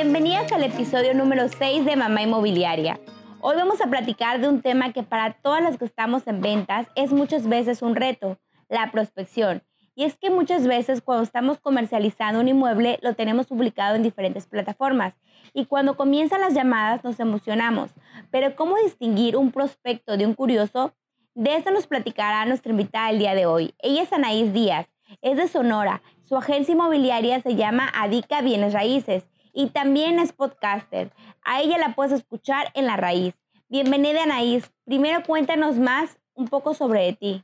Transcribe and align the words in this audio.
Bienvenidas 0.00 0.52
al 0.52 0.62
episodio 0.62 1.12
número 1.12 1.48
6 1.48 1.84
de 1.84 1.96
Mamá 1.96 2.22
Inmobiliaria. 2.22 3.00
Hoy 3.40 3.56
vamos 3.56 3.80
a 3.80 3.88
platicar 3.88 4.40
de 4.40 4.48
un 4.48 4.62
tema 4.62 4.92
que 4.92 5.02
para 5.02 5.32
todas 5.32 5.60
las 5.60 5.76
que 5.76 5.86
estamos 5.86 6.24
en 6.28 6.40
ventas 6.40 6.86
es 6.94 7.10
muchas 7.10 7.48
veces 7.48 7.82
un 7.82 7.96
reto, 7.96 8.38
la 8.68 8.92
prospección. 8.92 9.64
Y 9.96 10.04
es 10.04 10.16
que 10.16 10.30
muchas 10.30 10.68
veces 10.68 11.02
cuando 11.02 11.24
estamos 11.24 11.58
comercializando 11.58 12.38
un 12.38 12.46
inmueble 12.46 13.00
lo 13.02 13.14
tenemos 13.14 13.48
publicado 13.48 13.96
en 13.96 14.04
diferentes 14.04 14.46
plataformas 14.46 15.14
y 15.52 15.66
cuando 15.66 15.96
comienzan 15.96 16.42
las 16.42 16.54
llamadas 16.54 17.02
nos 17.02 17.18
emocionamos. 17.18 17.90
Pero 18.30 18.54
¿cómo 18.54 18.76
distinguir 18.76 19.36
un 19.36 19.50
prospecto 19.50 20.16
de 20.16 20.26
un 20.26 20.34
curioso? 20.34 20.94
De 21.34 21.56
eso 21.56 21.72
nos 21.72 21.88
platicará 21.88 22.44
nuestra 22.44 22.70
invitada 22.70 23.10
el 23.10 23.18
día 23.18 23.34
de 23.34 23.46
hoy. 23.46 23.74
Ella 23.80 24.04
es 24.04 24.12
Anaís 24.12 24.52
Díaz, 24.52 24.86
es 25.22 25.36
de 25.36 25.48
Sonora. 25.48 26.02
Su 26.22 26.36
agencia 26.36 26.70
inmobiliaria 26.70 27.40
se 27.40 27.56
llama 27.56 27.90
Adica 27.92 28.42
Bienes 28.42 28.74
Raíces 28.74 29.26
y 29.52 29.70
también 29.70 30.18
es 30.18 30.32
podcaster. 30.32 31.12
A 31.42 31.62
ella 31.62 31.78
la 31.78 31.94
puedes 31.94 32.12
escuchar 32.12 32.70
en 32.74 32.86
La 32.86 32.96
Raíz. 32.96 33.34
Bienvenida 33.68 34.22
Anaís. 34.22 34.70
Primero 34.84 35.22
cuéntanos 35.24 35.78
más 35.78 36.18
un 36.34 36.48
poco 36.48 36.74
sobre 36.74 37.12
ti. 37.12 37.42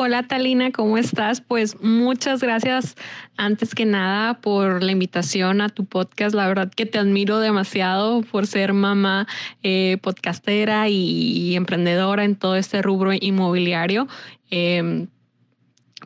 Hola 0.00 0.22
Talina, 0.22 0.70
¿cómo 0.70 0.96
estás? 0.96 1.40
Pues 1.40 1.80
muchas 1.80 2.40
gracias 2.40 2.94
antes 3.36 3.74
que 3.74 3.84
nada 3.84 4.40
por 4.40 4.80
la 4.80 4.92
invitación 4.92 5.60
a 5.60 5.70
tu 5.70 5.86
podcast. 5.86 6.36
La 6.36 6.46
verdad 6.46 6.70
que 6.70 6.86
te 6.86 6.98
admiro 6.98 7.40
demasiado 7.40 8.22
por 8.22 8.46
ser 8.46 8.74
mamá 8.74 9.26
eh, 9.64 9.98
podcastera 10.00 10.88
y, 10.88 11.56
emprendedora 11.56 12.24
en 12.24 12.36
todo 12.36 12.54
este 12.54 12.80
rubro 12.80 13.12
inmobiliario. 13.12 14.06
Em, 14.50 15.08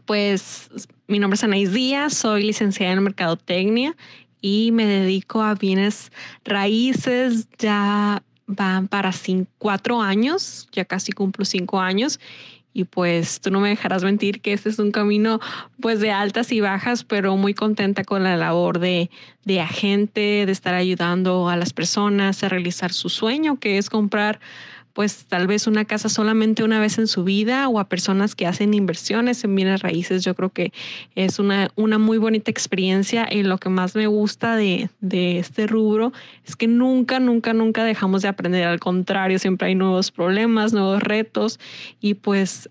pues 0.06 0.70
mi 1.06 1.18
nombre 1.18 1.34
es 1.34 1.44
Anaís 1.44 1.72
Díaz, 1.72 2.14
soy 2.14 2.44
licenciada 2.44 2.94
en 2.94 3.02
Mercadotecnia 3.02 3.94
y 4.42 4.70
me 4.72 4.84
dedico 4.84 5.40
a 5.40 5.54
bienes 5.54 6.12
raíces. 6.44 7.48
Ya 7.58 8.22
van 8.46 8.88
para 8.88 9.12
cuatro 9.56 10.02
años, 10.02 10.68
ya 10.72 10.84
casi 10.84 11.12
cumplo 11.12 11.46
cinco 11.46 11.80
años 11.80 12.20
y 12.74 12.84
pues 12.84 13.40
tú 13.40 13.50
no 13.50 13.60
me 13.60 13.68
dejarás 13.68 14.02
mentir 14.02 14.40
que 14.40 14.52
este 14.52 14.70
es 14.70 14.78
un 14.78 14.92
camino 14.92 15.40
pues 15.80 16.00
de 16.00 16.10
altas 16.10 16.52
y 16.52 16.60
bajas, 16.60 17.04
pero 17.04 17.36
muy 17.36 17.54
contenta 17.54 18.04
con 18.04 18.22
la 18.22 18.36
labor 18.36 18.78
de, 18.78 19.10
de 19.44 19.60
agente, 19.60 20.46
de 20.46 20.52
estar 20.52 20.74
ayudando 20.74 21.48
a 21.48 21.56
las 21.56 21.72
personas 21.72 22.42
a 22.42 22.48
realizar 22.48 22.92
su 22.92 23.08
sueño, 23.08 23.58
que 23.58 23.78
es 23.78 23.90
comprar 23.90 24.40
pues 24.92 25.24
tal 25.26 25.46
vez 25.46 25.66
una 25.66 25.84
casa 25.84 26.08
solamente 26.08 26.64
una 26.64 26.80
vez 26.80 26.98
en 26.98 27.06
su 27.06 27.24
vida 27.24 27.68
o 27.68 27.78
a 27.78 27.88
personas 27.88 28.34
que 28.34 28.46
hacen 28.46 28.74
inversiones 28.74 29.42
en 29.44 29.54
bienes 29.54 29.82
raíces. 29.82 30.24
Yo 30.24 30.34
creo 30.34 30.50
que 30.50 30.72
es 31.14 31.38
una, 31.38 31.70
una 31.76 31.98
muy 31.98 32.18
bonita 32.18 32.50
experiencia 32.50 33.28
y 33.30 33.42
lo 33.42 33.58
que 33.58 33.68
más 33.68 33.94
me 33.94 34.06
gusta 34.06 34.56
de, 34.56 34.90
de 35.00 35.38
este 35.38 35.66
rubro 35.66 36.12
es 36.44 36.56
que 36.56 36.66
nunca, 36.66 37.20
nunca, 37.20 37.52
nunca 37.52 37.84
dejamos 37.84 38.22
de 38.22 38.28
aprender. 38.28 38.66
Al 38.66 38.80
contrario, 38.80 39.38
siempre 39.38 39.68
hay 39.68 39.74
nuevos 39.74 40.10
problemas, 40.10 40.72
nuevos 40.72 41.02
retos 41.02 41.58
y 42.00 42.14
pues 42.14 42.68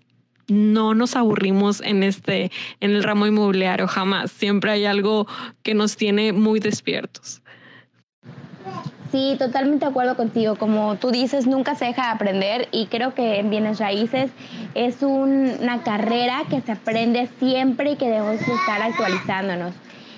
no 0.48 0.94
nos 0.94 1.16
aburrimos 1.16 1.80
en 1.80 2.02
este 2.02 2.50
en 2.80 2.90
el 2.90 3.02
ramo 3.02 3.26
inmobiliario 3.26 3.86
jamás 3.86 4.32
siempre 4.32 4.72
hay 4.72 4.84
algo 4.84 5.26
que 5.62 5.72
nos 5.72 5.96
tiene 5.96 6.32
muy 6.32 6.58
despiertos 6.60 7.41
Sí, 9.12 9.36
totalmente 9.38 9.84
de 9.84 9.90
acuerdo 9.90 10.16
contigo. 10.16 10.56
Como 10.56 10.96
tú 10.96 11.10
dices, 11.10 11.46
nunca 11.46 11.74
se 11.74 11.84
deja 11.84 12.06
de 12.06 12.12
aprender 12.12 12.68
y 12.72 12.86
creo 12.86 13.12
que 13.12 13.38
en 13.40 13.50
bienes 13.50 13.78
raíces 13.78 14.30
es 14.74 15.02
una 15.02 15.82
carrera 15.82 16.44
que 16.48 16.62
se 16.62 16.72
aprende 16.72 17.28
siempre 17.38 17.92
y 17.92 17.96
que 17.96 18.08
debemos 18.08 18.40
estar 18.40 18.80
actualizándonos. 18.80 19.74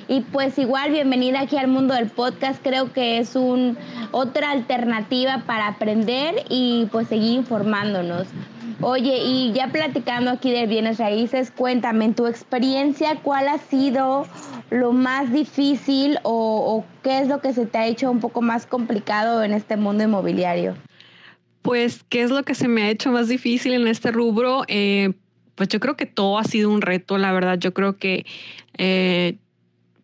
Y 0.07 0.21
pues 0.21 0.59
igual, 0.59 0.93
bienvenida 0.93 1.41
aquí 1.41 1.57
al 1.57 1.67
mundo 1.67 1.93
del 1.95 2.09
podcast. 2.09 2.63
Creo 2.63 2.93
que 2.93 3.19
es 3.19 3.35
un, 3.35 3.77
otra 4.13 4.53
alternativa 4.53 5.43
para 5.45 5.67
aprender 5.67 6.45
y 6.49 6.87
pues 6.93 7.09
seguir 7.09 7.33
informándonos. 7.33 8.29
Oye, 8.87 9.17
y 9.25 9.51
ya 9.55 9.69
platicando 9.69 10.31
aquí 10.31 10.51
de 10.51 10.67
bienes 10.67 10.99
raíces, 10.99 11.51
cuéntame 11.51 12.05
en 12.05 12.15
tu 12.15 12.27
experiencia, 12.27 13.17
¿cuál 13.23 13.49
ha 13.49 13.57
sido 13.57 14.27
lo 14.69 14.93
más 14.93 15.33
difícil 15.33 16.19
o, 16.23 16.85
qué 17.03 17.21
es 17.21 17.29
lo 17.29 17.41
que 17.41 17.55
se 17.55 17.65
te 17.65 17.79
ha 17.79 17.87
hecho 17.87 18.11
un 18.11 18.21
poco 18.21 18.43
más 18.43 18.67
complicado 18.67 19.43
en 19.43 19.55
este 19.55 19.79
mundo 19.79 20.05
inmobiliario? 20.05 20.77
Pues, 21.63 22.05
¿qué 22.11 22.21
es 22.21 22.31
lo 22.31 22.43
que 22.43 22.55
se 22.55 22.69
me 22.69 22.83
ha 22.83 22.91
hecho 22.91 23.11
más 23.11 23.27
difícil 23.27 23.73
en 23.73 23.89
este 23.89 24.11
rubro? 24.11 24.65
Eh, 24.69 25.15
pues 25.55 25.71
yo 25.71 25.81
creo 25.81 25.97
que 25.97 26.05
todo 26.05 26.39
ha 26.39 26.45
sido 26.45 26.71
un 26.71 26.83
reto, 26.83 27.17
la 27.17 27.33
verdad. 27.33 27.59
Yo 27.59 27.73
creo 27.73 27.97
que, 27.97 28.27
eh, 28.77 29.39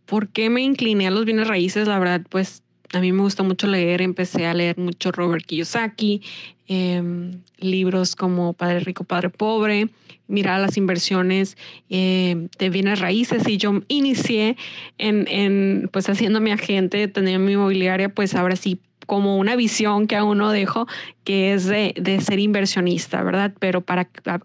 ¿por 0.06 0.28
qué 0.28 0.48
me 0.48 0.62
incliné 0.62 1.06
a 1.06 1.10
los 1.10 1.26
bienes 1.26 1.48
raíces? 1.48 1.86
La 1.86 1.98
verdad, 1.98 2.22
pues 2.30 2.62
a 2.92 3.00
mí 3.00 3.12
me 3.12 3.22
gusta 3.22 3.42
mucho 3.42 3.66
leer, 3.66 4.02
empecé 4.02 4.46
a 4.46 4.54
leer 4.54 4.76
mucho 4.78 5.12
Robert 5.12 5.44
Kiyosaki, 5.44 6.22
em, 6.66 7.40
libros 7.58 8.16
como 8.16 8.52
Padre 8.52 8.80
Rico, 8.80 9.04
Padre 9.04 9.30
Pobre, 9.30 9.88
mirar 10.26 10.60
las 10.60 10.76
inversiones 10.76 11.56
em, 11.88 12.48
de 12.58 12.70
bienes 12.70 13.00
raíces 13.00 13.46
y 13.48 13.56
yo 13.56 13.80
inicié 13.88 14.56
en, 14.98 15.26
en, 15.28 15.88
pues 15.92 16.08
haciendo 16.08 16.40
mi 16.40 16.50
agente, 16.50 17.08
tenía 17.08 17.38
mi 17.38 17.52
inmobiliaria, 17.52 18.08
pues 18.08 18.34
ahora 18.34 18.56
sí 18.56 18.80
como 19.06 19.38
una 19.38 19.56
visión 19.56 20.06
que 20.06 20.14
aún 20.14 20.38
no 20.38 20.52
dejo, 20.52 20.86
que 21.24 21.52
es 21.52 21.66
de, 21.66 21.94
de 22.00 22.20
ser 22.20 22.38
inversionista, 22.38 23.24
¿verdad? 23.24 23.52
Pero 23.58 23.80
para 23.80 24.04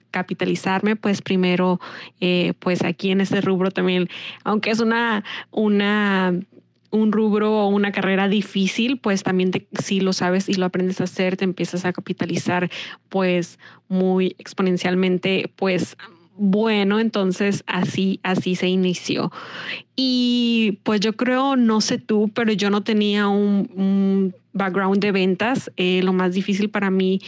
capitalizarme, 0.09 0.95
pues 0.95 1.21
primero, 1.21 1.79
eh, 2.19 2.53
pues 2.57 2.83
aquí 2.83 3.11
en 3.11 3.21
este 3.21 3.41
rubro 3.41 3.69
también, 3.69 4.09
aunque 4.43 4.71
es 4.71 4.79
una, 4.79 5.23
una 5.51 6.33
un 6.95 7.11
rubro 7.11 7.51
o 7.51 7.67
una 7.67 7.91
carrera 7.91 8.27
difícil, 8.27 8.97
pues 8.97 9.23
también 9.23 9.51
si 9.83 9.99
lo 9.99 10.13
sabes 10.13 10.49
y 10.49 10.55
lo 10.55 10.65
aprendes 10.65 11.01
a 11.01 11.05
hacer, 11.05 11.37
te 11.37 11.43
empiezas 11.43 11.85
a 11.85 11.93
capitalizar 11.93 12.69
pues 13.09 13.59
muy 13.87 14.35
exponencialmente, 14.39 15.51
pues 15.55 15.97
bueno, 16.37 16.99
entonces 16.99 17.63
así, 17.65 18.19
así 18.23 18.55
se 18.55 18.67
inició. 18.67 19.31
Y 19.95 20.79
pues 20.83 20.99
yo 20.99 21.13
creo, 21.13 21.55
no 21.55 21.79
sé 21.79 21.97
tú, 21.97 22.29
pero 22.33 22.51
yo 22.51 22.69
no 22.69 22.83
tenía 22.83 23.27
un, 23.27 24.33
background 24.51 24.99
de 24.99 25.11
ventas. 25.11 25.71
Eh, 25.75 26.01
lo 26.03 26.13
más 26.13 26.33
difícil 26.33 26.69
para 26.69 26.89
mí 26.89 27.19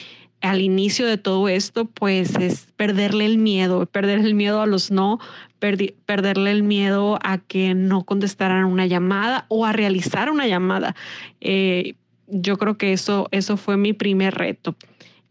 al 0.41 0.61
inicio 0.61 1.07
de 1.07 1.17
todo 1.17 1.49
esto, 1.49 1.85
pues 1.85 2.35
es 2.35 2.67
perderle 2.75 3.25
el 3.25 3.37
miedo, 3.37 3.85
perder 3.85 4.19
el 4.19 4.35
miedo 4.35 4.61
a 4.61 4.67
los 4.67 4.91
no, 4.91 5.19
perderle 5.59 6.51
el 6.51 6.63
miedo 6.63 7.17
a 7.23 7.39
que 7.39 7.73
no 7.73 8.03
contestaran 8.03 8.65
una 8.65 8.85
llamada 8.85 9.45
o 9.49 9.65
a 9.65 9.73
realizar 9.73 10.29
una 10.29 10.47
llamada. 10.47 10.95
Eh, 11.41 11.95
yo 12.27 12.57
creo 12.57 12.77
que 12.77 12.93
eso, 12.93 13.27
eso 13.31 13.57
fue 13.57 13.77
mi 13.77 13.93
primer 13.93 14.35
reto. 14.35 14.75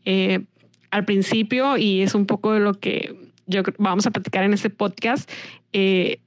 Eh, 0.04 0.44
al 0.90 1.04
principio, 1.04 1.76
y 1.76 2.02
es 2.02 2.14
un 2.14 2.26
poco 2.26 2.52
de 2.52 2.60
lo 2.60 2.74
que 2.74 3.14
yo 3.46 3.62
vamos 3.78 4.06
a 4.06 4.10
platicar 4.10 4.44
en 4.44 4.54
este 4.54 4.70
podcast, 4.70 5.30
eh, 5.72 6.18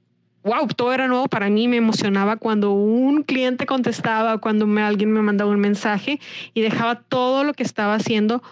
wow, 0.42 0.66
todo 0.68 0.92
era 0.92 1.06
nuevo 1.06 1.28
para 1.28 1.50
mí, 1.50 1.68
me 1.68 1.76
emocionaba 1.76 2.36
cuando 2.36 2.72
un 2.72 3.24
cliente 3.24 3.66
contestaba, 3.66 4.38
cuando 4.38 4.66
alguien 4.80 5.12
me 5.12 5.20
mandaba 5.20 5.50
un 5.50 5.60
mensaje 5.60 6.18
y 6.54 6.62
dejaba 6.62 7.02
todo 7.02 7.44
lo 7.44 7.52
que 7.52 7.62
estaba 7.62 7.94
haciendo 7.94 8.42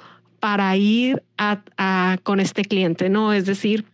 para 0.40 0.76
ir 0.76 1.22
con 2.22 2.40
este 2.40 2.62
cliente, 2.64 3.08
¿no? 3.08 3.32
Es 3.32 3.46
decir, 3.46 3.84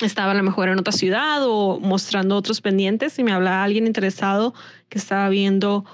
estaba 0.00 0.32
a 0.32 0.34
lo 0.34 0.42
mejor 0.42 0.68
en 0.68 0.78
otra 0.78 0.92
ciudad 0.92 1.40
o 1.42 1.78
mostrando 1.80 2.36
otros 2.36 2.60
pendientes 2.60 3.18
y 3.18 3.24
me 3.24 3.32
hablaba 3.32 3.62
alguien 3.62 3.86
interesado 3.86 4.54
que 4.88 4.98
estaba 4.98 5.28
viendo 5.28 5.84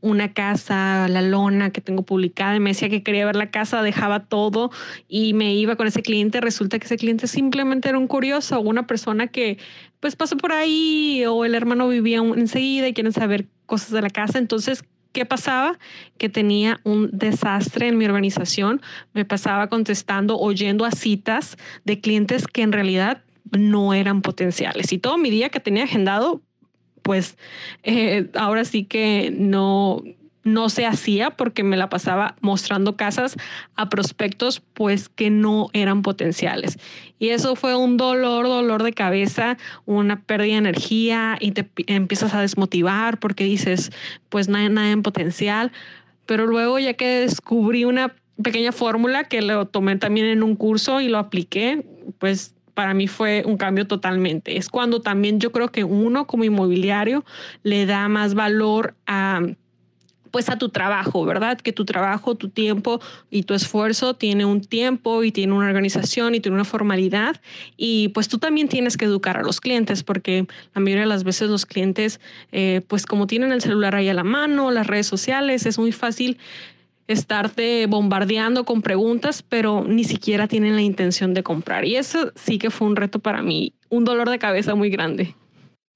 una 0.00 0.34
casa, 0.34 1.08
la 1.08 1.22
lona 1.22 1.70
que 1.70 1.80
tengo 1.80 2.02
publicada 2.02 2.56
y 2.56 2.60
me 2.60 2.70
decía 2.70 2.90
que 2.90 3.02
quería 3.02 3.24
ver 3.24 3.36
la 3.36 3.50
casa, 3.50 3.82
dejaba 3.82 4.20
todo 4.20 4.70
y 5.08 5.32
me 5.32 5.54
iba 5.54 5.76
con 5.76 5.86
ese 5.86 6.02
cliente. 6.02 6.42
Resulta 6.42 6.78
que 6.78 6.84
ese 6.84 6.98
cliente 6.98 7.26
simplemente 7.26 7.88
era 7.88 7.98
un 7.98 8.06
curioso, 8.06 8.60
una 8.60 8.86
persona 8.86 9.28
que 9.28 9.58
pues 10.00 10.14
pasó 10.14 10.36
por 10.36 10.52
ahí 10.52 11.24
o 11.26 11.46
el 11.46 11.54
hermano 11.54 11.88
vivía 11.88 12.18
enseguida 12.18 12.86
y 12.88 12.92
quieren 12.92 13.14
saber 13.14 13.46
cosas 13.64 13.92
de 13.92 14.02
la 14.02 14.10
casa. 14.10 14.38
Entonces 14.38 14.84
¿Qué 15.14 15.24
pasaba? 15.24 15.78
Que 16.18 16.28
tenía 16.28 16.80
un 16.82 17.08
desastre 17.12 17.86
en 17.86 17.96
mi 17.96 18.04
organización. 18.04 18.82
Me 19.12 19.24
pasaba 19.24 19.68
contestando, 19.68 20.40
oyendo 20.40 20.84
a 20.84 20.90
citas 20.90 21.56
de 21.84 22.00
clientes 22.00 22.48
que 22.48 22.62
en 22.62 22.72
realidad 22.72 23.22
no 23.52 23.94
eran 23.94 24.22
potenciales. 24.22 24.92
Y 24.92 24.98
todo 24.98 25.16
mi 25.16 25.30
día 25.30 25.50
que 25.50 25.60
tenía 25.60 25.84
agendado, 25.84 26.42
pues 27.02 27.38
eh, 27.84 28.28
ahora 28.34 28.64
sí 28.64 28.86
que 28.86 29.32
no, 29.32 30.02
no 30.44 30.68
se 30.68 30.86
hacía 30.86 31.30
porque 31.30 31.64
me 31.64 31.76
la 31.76 31.88
pasaba 31.88 32.36
mostrando 32.40 32.96
casas 32.96 33.36
a 33.76 33.88
prospectos 33.88 34.60
pues 34.74 35.08
que 35.08 35.30
no 35.30 35.70
eran 35.72 36.02
potenciales. 36.02 36.78
Y 37.18 37.30
eso 37.30 37.56
fue 37.56 37.74
un 37.74 37.96
dolor, 37.96 38.46
dolor 38.46 38.82
de 38.82 38.92
cabeza, 38.92 39.56
una 39.86 40.20
pérdida 40.22 40.52
de 40.52 40.58
energía 40.58 41.36
y 41.40 41.52
te 41.52 41.68
empiezas 41.86 42.34
a 42.34 42.40
desmotivar 42.40 43.18
porque 43.18 43.44
dices 43.44 43.90
pues 44.28 44.48
nada, 44.48 44.68
nada 44.68 44.90
en 44.90 45.02
potencial. 45.02 45.72
Pero 46.26 46.46
luego 46.46 46.78
ya 46.78 46.94
que 46.94 47.20
descubrí 47.20 47.84
una 47.84 48.14
pequeña 48.42 48.72
fórmula 48.72 49.24
que 49.24 49.42
lo 49.42 49.66
tomé 49.66 49.96
también 49.96 50.26
en 50.26 50.42
un 50.42 50.56
curso 50.56 51.00
y 51.00 51.08
lo 51.08 51.18
apliqué, 51.18 51.86
pues 52.18 52.54
para 52.74 52.92
mí 52.92 53.06
fue 53.06 53.44
un 53.46 53.56
cambio 53.56 53.86
totalmente. 53.86 54.58
Es 54.58 54.68
cuando 54.68 55.00
también 55.00 55.40
yo 55.40 55.52
creo 55.52 55.68
que 55.68 55.84
uno 55.84 56.26
como 56.26 56.44
inmobiliario 56.44 57.24
le 57.62 57.86
da 57.86 58.08
más 58.08 58.34
valor 58.34 58.94
a 59.06 59.40
pues 60.34 60.48
a 60.48 60.58
tu 60.58 60.68
trabajo, 60.68 61.24
¿verdad? 61.24 61.58
Que 61.60 61.72
tu 61.72 61.84
trabajo, 61.84 62.34
tu 62.34 62.48
tiempo 62.48 63.00
y 63.30 63.44
tu 63.44 63.54
esfuerzo 63.54 64.14
tiene 64.14 64.44
un 64.44 64.62
tiempo 64.62 65.22
y 65.22 65.30
tiene 65.30 65.52
una 65.52 65.68
organización 65.68 66.34
y 66.34 66.40
tiene 66.40 66.56
una 66.56 66.64
formalidad 66.64 67.40
y 67.76 68.08
pues 68.08 68.26
tú 68.26 68.38
también 68.38 68.66
tienes 68.66 68.96
que 68.96 69.04
educar 69.04 69.36
a 69.36 69.42
los 69.44 69.60
clientes 69.60 70.02
porque 70.02 70.48
la 70.74 70.80
mayoría 70.80 71.02
de 71.02 71.08
las 71.08 71.22
veces 71.22 71.50
los 71.50 71.66
clientes 71.66 72.18
eh, 72.50 72.80
pues 72.88 73.06
como 73.06 73.28
tienen 73.28 73.52
el 73.52 73.60
celular 73.60 73.94
ahí 73.94 74.08
a 74.08 74.14
la 74.14 74.24
mano, 74.24 74.72
las 74.72 74.88
redes 74.88 75.06
sociales, 75.06 75.66
es 75.66 75.78
muy 75.78 75.92
fácil 75.92 76.36
estarte 77.06 77.86
bombardeando 77.86 78.64
con 78.64 78.82
preguntas, 78.82 79.44
pero 79.48 79.84
ni 79.86 80.02
siquiera 80.02 80.48
tienen 80.48 80.74
la 80.74 80.82
intención 80.82 81.32
de 81.32 81.44
comprar. 81.44 81.84
Y 81.84 81.94
eso 81.94 82.32
sí 82.34 82.58
que 82.58 82.70
fue 82.70 82.88
un 82.88 82.96
reto 82.96 83.20
para 83.20 83.40
mí, 83.40 83.72
un 83.88 84.04
dolor 84.04 84.30
de 84.30 84.40
cabeza 84.40 84.74
muy 84.74 84.90
grande. 84.90 85.36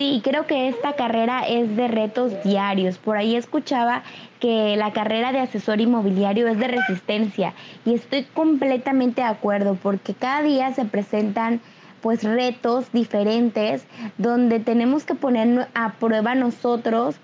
Sí, 0.01 0.21
creo 0.23 0.47
que 0.47 0.69
esta 0.69 0.93
carrera 0.93 1.41
es 1.49 1.75
de 1.75 1.89
retos 1.89 2.41
diarios. 2.45 2.99
Por 2.99 3.17
ahí 3.17 3.35
escuchaba 3.35 4.05
que 4.39 4.77
la 4.77 4.93
carrera 4.93 5.33
de 5.33 5.41
asesor 5.41 5.81
inmobiliario 5.81 6.47
es 6.47 6.57
de 6.57 6.69
resistencia 6.69 7.53
y 7.85 7.95
estoy 7.95 8.23
completamente 8.23 9.23
de 9.23 9.27
acuerdo 9.27 9.75
porque 9.75 10.15
cada 10.15 10.43
día 10.43 10.73
se 10.73 10.85
presentan 10.85 11.61
pues 12.01 12.23
retos 12.23 12.93
diferentes 12.93 13.89
donde 14.19 14.61
tenemos 14.61 15.03
que 15.05 15.17
poner 15.17 15.67
a 15.75 15.95
prueba 15.95 16.37
nosotros 16.37 17.17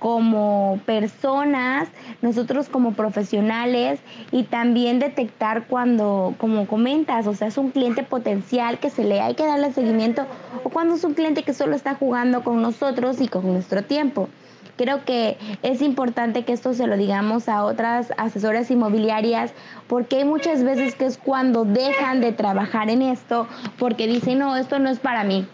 como 0.00 0.80
personas, 0.86 1.88
nosotros 2.22 2.68
como 2.68 2.94
profesionales 2.94 4.00
y 4.32 4.44
también 4.44 4.98
detectar 4.98 5.66
cuando, 5.66 6.34
como 6.38 6.66
comentas, 6.66 7.26
o 7.26 7.34
sea, 7.34 7.48
es 7.48 7.58
un 7.58 7.70
cliente 7.70 8.02
potencial 8.02 8.80
que 8.80 8.90
se 8.90 9.04
le 9.04 9.20
hay 9.20 9.34
que 9.34 9.46
darle 9.46 9.72
seguimiento 9.72 10.26
o 10.64 10.70
cuando 10.70 10.96
es 10.96 11.04
un 11.04 11.14
cliente 11.14 11.42
que 11.42 11.52
solo 11.52 11.76
está 11.76 11.94
jugando 11.94 12.42
con 12.42 12.62
nosotros 12.62 13.20
y 13.20 13.28
con 13.28 13.46
nuestro 13.52 13.84
tiempo. 13.84 14.28
Creo 14.76 15.04
que 15.04 15.36
es 15.62 15.82
importante 15.82 16.44
que 16.44 16.54
esto 16.54 16.72
se 16.72 16.86
lo 16.86 16.96
digamos 16.96 17.50
a 17.50 17.64
otras 17.64 18.14
asesoras 18.16 18.70
inmobiliarias 18.70 19.52
porque 19.86 20.16
hay 20.16 20.24
muchas 20.24 20.64
veces 20.64 20.94
que 20.94 21.04
es 21.04 21.18
cuando 21.18 21.66
dejan 21.66 22.22
de 22.22 22.32
trabajar 22.32 22.88
en 22.88 23.02
esto 23.02 23.46
porque 23.78 24.06
dicen, 24.06 24.38
no, 24.38 24.56
esto 24.56 24.78
no 24.78 24.88
es 24.88 24.98
para 24.98 25.24
mí 25.24 25.46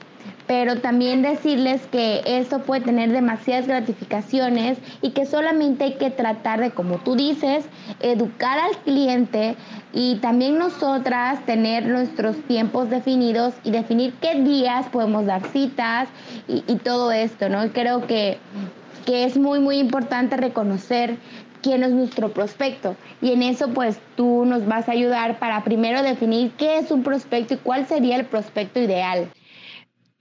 pero 0.47 0.77
también 0.77 1.23
decirles 1.23 1.83
que 1.91 2.23
esto 2.25 2.61
puede 2.61 2.83
tener 2.83 3.11
demasiadas 3.11 3.67
gratificaciones 3.67 4.79
y 5.03 5.11
que 5.11 5.27
solamente 5.27 5.85
hay 5.85 5.95
que 5.95 6.11
tratar 6.11 6.61
de, 6.61 6.71
como 6.71 6.99
tú 6.99 7.17
dices, 7.17 7.65
educar 8.01 8.59
al 8.59 8.77
cliente 8.79 9.57
y 9.93 10.17
también 10.17 10.59
nosotras 10.59 11.45
tener 11.47 11.87
nuestros 11.87 12.37
tiempos 12.47 12.91
definidos 12.91 13.55
y 13.65 13.71
definir 13.71 14.15
qué 14.21 14.37
días 14.43 14.87
podemos 14.89 15.27
dar 15.27 15.43
citas 15.49 16.09
y, 16.47 16.61
todo 16.77 17.11
esto, 17.11 17.49
¿no? 17.49 17.73
Creo 17.73 18.07
que, 18.07 18.39
que 19.05 19.25
es 19.25 19.37
muy, 19.37 19.59
muy 19.59 19.79
importante 19.79 20.37
reconocer 20.37 21.17
quién 21.63 21.83
es 21.83 21.91
nuestro 21.91 22.33
prospecto. 22.33 22.95
Y 23.21 23.33
en 23.33 23.43
eso 23.43 23.71
pues 23.71 23.99
tú 24.15 24.45
nos 24.45 24.67
vas 24.67 24.89
a 24.89 24.93
ayudar 24.93 25.39
para 25.41 25.65
primero 25.65 26.03
definir 26.03 26.53
qué 26.53 26.79
es 26.79 26.93
un 26.93 27.03
prospecto 27.03 27.55
y 27.55 27.57
cuál 27.57 27.87
sería 27.87 28.17
el 28.17 28.27
prospecto 28.27 28.79
ideal. 28.79 29.29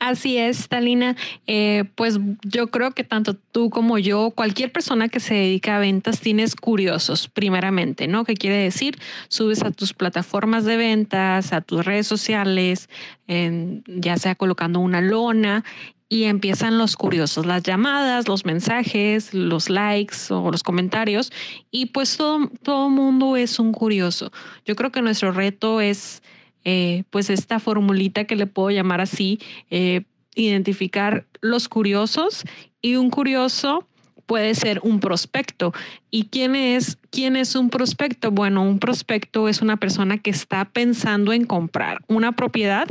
Así 0.06 0.38
es, 0.38 0.70
Talina. 0.70 1.16
Eh, 1.48 1.86
pues 1.96 2.20
yo 2.44 2.68
creo 2.68 2.92
que 2.92 3.04
tanto 3.04 3.34
tú 3.34 3.72
como 3.72 3.98
yo, 3.98 4.30
cualquier 4.30 4.72
persona 4.72 5.10
que 5.10 5.20
se 5.20 5.34
dedica 5.34 5.78
a 5.78 5.80
ventas, 5.80 6.20
tienes 6.20 6.56
curiosos, 6.56 7.28
primeramente, 7.28 8.08
¿no? 8.08 8.24
¿Qué 8.24 8.36
quiere 8.36 8.58
decir? 8.58 9.00
Subes 9.30 9.64
a 9.64 9.72
tus 9.72 9.94
plataformas 9.94 10.64
de 10.64 10.78
ventas, 10.78 11.54
a 11.54 11.62
tus 11.62 11.84
redes 11.84 12.06
sociales, 12.06 12.88
ya 13.28 14.18
sea 14.18 14.36
colocando 14.36 14.80
una 14.80 15.02
lona 15.02 15.64
y 16.08 16.26
empiezan 16.26 16.78
los 16.78 16.96
curiosos, 16.98 17.48
las 17.48 17.64
llamadas, 17.64 18.28
los 18.28 18.46
mensajes, 18.46 19.34
los 19.34 19.72
likes 19.72 20.18
o 20.30 20.52
los 20.52 20.62
comentarios 20.62 21.32
y 21.72 21.88
pues 21.88 22.16
todo, 22.16 22.52
todo 22.62 22.92
mundo 22.92 23.38
es 23.38 23.58
un 23.58 23.72
curioso. 23.72 24.32
Yo 24.66 24.76
creo 24.76 24.92
que 24.92 25.02
nuestro 25.02 25.32
reto 25.32 25.82
es 25.82 26.22
eh, 26.66 27.04
pues 27.10 27.30
esta 27.30 27.60
formulita 27.60 28.26
que 28.26 28.36
le 28.36 28.48
puedo 28.48 28.72
llamar 28.72 29.00
así, 29.00 29.40
eh, 29.70 30.04
identificar 30.36 31.26
los 31.42 31.70
curiosos 31.70 32.44
y 32.82 32.98
un 32.98 33.10
curioso 33.10 33.88
puede 34.26 34.56
ser 34.56 34.80
un 34.84 35.00
prospecto. 35.00 35.74
¿Y 36.10 36.26
quién 36.26 36.56
es, 36.56 36.98
quién 37.12 37.36
es 37.36 37.56
un 37.56 37.70
prospecto? 37.70 38.32
Bueno, 38.32 38.64
un 38.64 38.80
prospecto 38.80 39.48
es 39.48 39.62
una 39.62 39.78
persona 39.78 40.18
que 40.18 40.32
está 40.32 40.66
pensando 40.66 41.32
en 41.32 41.46
comprar 41.46 42.00
una 42.08 42.32
propiedad 42.32 42.88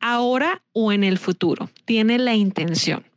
ahora 0.00 0.62
o 0.72 0.92
en 0.92 1.04
el 1.04 1.18
futuro. 1.18 1.68
Tiene 1.84 2.18
la 2.18 2.34
intención 2.36 3.07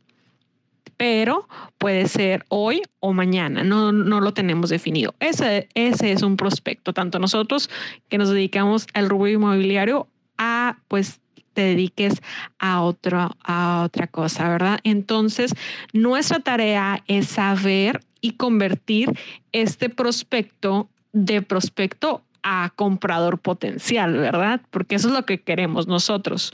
pero 1.02 1.48
puede 1.78 2.06
ser 2.06 2.44
hoy 2.48 2.80
o 3.00 3.12
mañana, 3.12 3.64
no, 3.64 3.90
no 3.90 4.20
lo 4.20 4.34
tenemos 4.34 4.70
definido. 4.70 5.16
Ese, 5.18 5.68
ese 5.74 6.12
es 6.12 6.22
un 6.22 6.36
prospecto, 6.36 6.92
tanto 6.92 7.18
nosotros 7.18 7.70
que 8.08 8.18
nos 8.18 8.30
dedicamos 8.30 8.86
al 8.94 9.08
rubro 9.08 9.26
inmobiliario 9.26 10.06
a 10.38 10.76
pues 10.86 11.20
te 11.54 11.62
dediques 11.62 12.22
a, 12.60 12.82
otro, 12.82 13.36
a 13.42 13.82
otra 13.84 14.06
cosa, 14.06 14.48
¿verdad? 14.48 14.78
Entonces, 14.84 15.56
nuestra 15.92 16.38
tarea 16.38 17.02
es 17.08 17.26
saber 17.26 18.04
y 18.20 18.34
convertir 18.34 19.12
este 19.50 19.88
prospecto 19.88 20.88
de 21.12 21.42
prospecto 21.42 22.22
a 22.44 22.70
comprador 22.76 23.40
potencial, 23.40 24.12
¿verdad? 24.12 24.60
Porque 24.70 24.94
eso 24.94 25.08
es 25.08 25.14
lo 25.14 25.26
que 25.26 25.40
queremos 25.40 25.88
nosotros. 25.88 26.52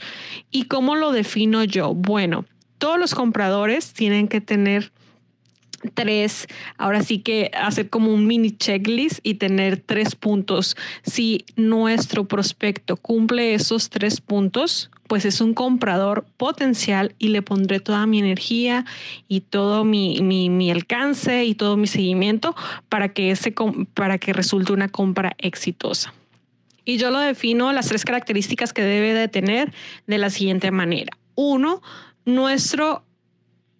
¿Y 0.49 0.63
cómo 0.63 0.95
lo 0.95 1.11
defino 1.11 1.63
yo? 1.63 1.93
Bueno, 1.93 2.45
todos 2.79 2.97
los 2.97 3.13
compradores 3.13 3.93
tienen 3.93 4.27
que 4.27 4.41
tener 4.41 4.91
tres, 5.93 6.47
ahora 6.77 7.03
sí 7.03 7.19
que 7.19 7.51
hacer 7.53 7.89
como 7.89 8.13
un 8.13 8.27
mini 8.27 8.51
checklist 8.51 9.19
y 9.23 9.35
tener 9.35 9.77
tres 9.77 10.15
puntos. 10.15 10.75
Si 11.03 11.45
nuestro 11.55 12.27
prospecto 12.27 12.97
cumple 12.97 13.53
esos 13.53 13.89
tres 13.89 14.21
puntos, 14.21 14.91
pues 15.07 15.25
es 15.25 15.41
un 15.41 15.53
comprador 15.53 16.25
potencial 16.37 17.15
y 17.17 17.29
le 17.29 17.41
pondré 17.41 17.79
toda 17.79 18.05
mi 18.05 18.19
energía 18.19 18.85
y 19.27 19.41
todo 19.41 19.83
mi, 19.83 20.21
mi, 20.21 20.71
alcance 20.71 21.45
y 21.45 21.55
todo 21.55 21.77
mi 21.77 21.87
seguimiento 21.87 22.55
para 22.89 23.09
que, 23.09 23.31
ese, 23.31 23.53
para 23.93 24.17
que 24.17 24.33
resulte 24.33 24.71
una 24.71 24.89
compra 24.89 25.33
exitosa. 25.37 26.13
Y 26.85 26.97
yo 26.97 27.11
lo 27.11 27.19
defino 27.19 27.71
las 27.71 27.87
tres 27.87 28.05
características 28.05 28.73
que 28.73 28.83
debe 28.83 29.13
de 29.13 29.27
tener 29.27 29.73
de 30.07 30.17
la 30.17 30.29
siguiente 30.29 30.71
manera. 30.71 31.11
Uno, 31.35 31.81
nuestro 32.35 33.03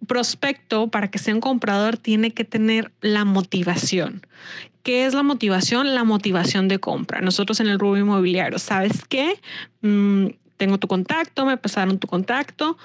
prospecto 0.08 0.90
para 0.90 1.10
que 1.10 1.20
sea 1.20 1.36
un 1.36 1.42
comprador 1.42 1.98
tiene 1.98 2.32
que 2.32 2.44
tener 2.44 2.92
la 3.02 3.26
motivación. 3.26 4.26
¿Qué 4.84 5.06
es 5.06 5.14
la 5.14 5.24
motivación? 5.24 5.94
La 5.94 6.04
motivación 6.04 6.68
de 6.68 6.80
compra. 6.80 7.22
Nosotros 7.22 7.60
en 7.60 7.68
el 7.68 7.80
rubro 7.80 8.00
inmobiliario, 8.00 8.60
¿sabes 8.60 9.06
qué? 9.08 9.40
Mm, 9.82 10.28
tengo 10.58 10.78
tu 10.78 10.88
contacto, 10.88 11.46
me 11.46 11.58
pasaron 11.58 12.00
tu 12.00 12.08
contacto 12.08 12.78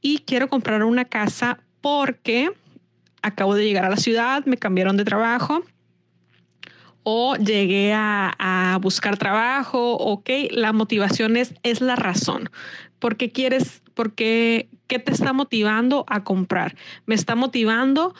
y 0.00 0.18
quiero 0.20 0.48
comprar 0.48 0.82
una 0.84 1.04
casa 1.04 1.58
porque 1.80 2.50
acabo 3.22 3.54
de 3.54 3.64
llegar 3.64 3.84
a 3.84 3.90
la 3.90 3.96
ciudad, 3.96 4.44
me 4.46 4.56
cambiaron 4.56 4.96
de 4.96 5.04
trabajo 5.04 5.62
o 7.02 7.36
llegué 7.36 7.92
a, 7.94 8.78
buscar 8.80 9.16
trabajo, 9.16 9.94
ok, 9.94 10.30
la 10.50 10.72
motivación 10.72 11.36
es, 11.36 11.54
es 11.62 11.80
la 11.80 11.96
razón. 11.96 12.50
¿Por 12.98 13.16
qué 13.16 13.30
quieres, 13.32 13.82
por 14.00 14.14
qué, 14.14 14.70
te 14.86 15.12
está 15.12 15.34
motivando 15.34 16.06
a 16.08 16.24
comprar? 16.24 16.74
Me 17.04 17.14
está 17.14 17.34
motivando 17.34 18.14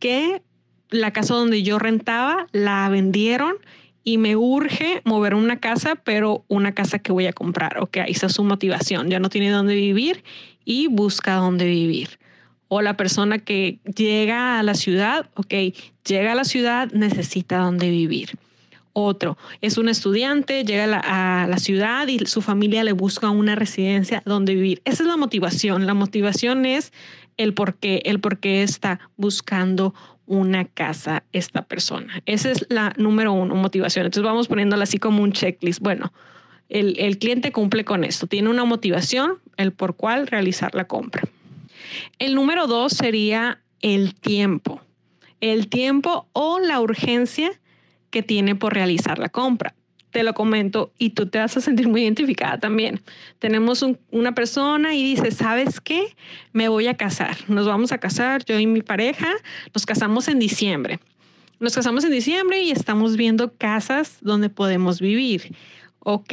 que 0.00 0.42
la 0.88 1.12
casa 1.12 1.34
donde 1.34 1.62
yo 1.62 1.78
rentaba 1.78 2.48
la 2.50 2.88
vendieron 2.88 3.54
y 4.02 4.18
me 4.18 4.34
urge 4.34 5.02
mover 5.04 5.36
una 5.36 5.60
casa, 5.60 5.94
pero 5.94 6.44
una 6.48 6.74
casa 6.74 6.98
que 6.98 7.12
voy 7.12 7.28
a 7.28 7.32
comprar. 7.32 7.78
Ok, 7.78 7.98
esa 8.08 8.26
es 8.26 8.32
su 8.32 8.42
motivación. 8.42 9.08
Ya 9.08 9.20
no 9.20 9.28
tiene 9.28 9.50
dónde 9.50 9.76
vivir 9.76 10.24
y 10.64 10.88
busca 10.88 11.36
dónde 11.36 11.66
vivir. 11.66 12.18
O 12.66 12.82
la 12.82 12.96
persona 12.96 13.38
que 13.38 13.78
llega 13.84 14.58
a 14.58 14.64
la 14.64 14.74
ciudad, 14.74 15.30
ok, 15.36 15.54
llega 16.04 16.32
a 16.32 16.34
la 16.34 16.44
ciudad, 16.44 16.90
necesita 16.90 17.58
dónde 17.58 17.88
vivir. 17.88 18.30
Otro 18.92 19.38
es 19.60 19.78
un 19.78 19.88
estudiante, 19.88 20.64
llega 20.64 20.84
a 20.84 21.46
la, 21.46 21.58
ciudad 21.58 22.08
y 22.08 22.18
su 22.26 22.42
familia 22.42 22.82
le 22.82 22.92
busca 22.92 23.30
una 23.30 23.54
residencia 23.54 24.22
donde 24.24 24.54
vivir. 24.54 24.82
Esa 24.84 25.04
es 25.04 25.08
la 25.08 25.16
motivación. 25.16 25.86
La 25.86 25.94
motivación 25.94 26.66
es 26.66 26.92
el 27.36 27.54
por 27.54 27.74
qué, 27.74 28.02
el 28.04 28.20
por 28.20 28.38
qué 28.38 28.62
está 28.62 29.00
buscando 29.16 29.94
una 30.26 30.64
casa 30.64 31.22
esta 31.32 31.62
persona. 31.62 32.22
Esa 32.26 32.50
es 32.50 32.66
la 32.68 32.92
número 32.96 33.32
uno, 33.32 33.54
motivación. 33.54 34.06
Entonces 34.06 34.24
vamos 34.24 34.48
poniéndola 34.48 34.84
así 34.84 34.98
como 34.98 35.22
un 35.22 35.32
checklist. 35.32 35.80
Bueno, 35.80 36.12
el, 36.68 36.98
el 36.98 37.18
cliente 37.18 37.52
cumple 37.52 37.84
con 37.84 38.04
esto, 38.04 38.26
tiene 38.26 38.48
una 38.48 38.64
motivación, 38.64 39.38
el 39.56 39.72
por 39.72 39.94
cuál 39.96 40.26
realizar 40.26 40.74
la 40.74 40.84
compra. 40.84 41.22
El 42.18 42.34
número 42.34 42.66
dos 42.66 42.92
sería 42.92 43.60
el 43.80 44.14
tiempo. 44.14 44.80
El 45.40 45.68
tiempo 45.68 46.28
o 46.32 46.58
la 46.58 46.80
urgencia 46.80 47.59
que 48.10 48.22
tiene 48.22 48.54
por 48.54 48.74
realizar 48.74 49.18
la 49.18 49.28
compra. 49.28 49.74
Te 50.10 50.24
lo 50.24 50.34
comento 50.34 50.92
y 50.98 51.10
tú 51.10 51.26
te 51.26 51.38
vas 51.38 51.56
a 51.56 51.60
sentir 51.60 51.88
muy 51.88 52.02
identificada 52.02 52.58
también. 52.58 53.00
Tenemos 53.38 53.86
una 54.10 54.34
persona 54.34 54.94
y 54.94 55.04
dice, 55.04 55.30
¿sabes 55.30 55.80
qué? 55.80 56.16
Me 56.52 56.68
voy 56.68 56.88
a 56.88 56.96
casar. 56.96 57.36
Nos 57.46 57.66
vamos 57.66 57.92
a 57.92 57.98
casar, 57.98 58.44
yo 58.44 58.58
y 58.58 58.66
mi 58.66 58.82
pareja, 58.82 59.28
nos 59.72 59.86
casamos 59.86 60.26
en 60.28 60.40
diciembre. 60.40 60.98
nos 61.60 61.74
casamos 61.74 62.04
en 62.04 62.10
diciembre 62.10 62.62
y 62.62 62.70
estamos 62.70 63.16
viendo 63.16 63.52
casas 63.52 64.18
donde 64.22 64.48
podemos 64.48 65.00
vivir. 65.00 65.54
Ok, 66.00 66.32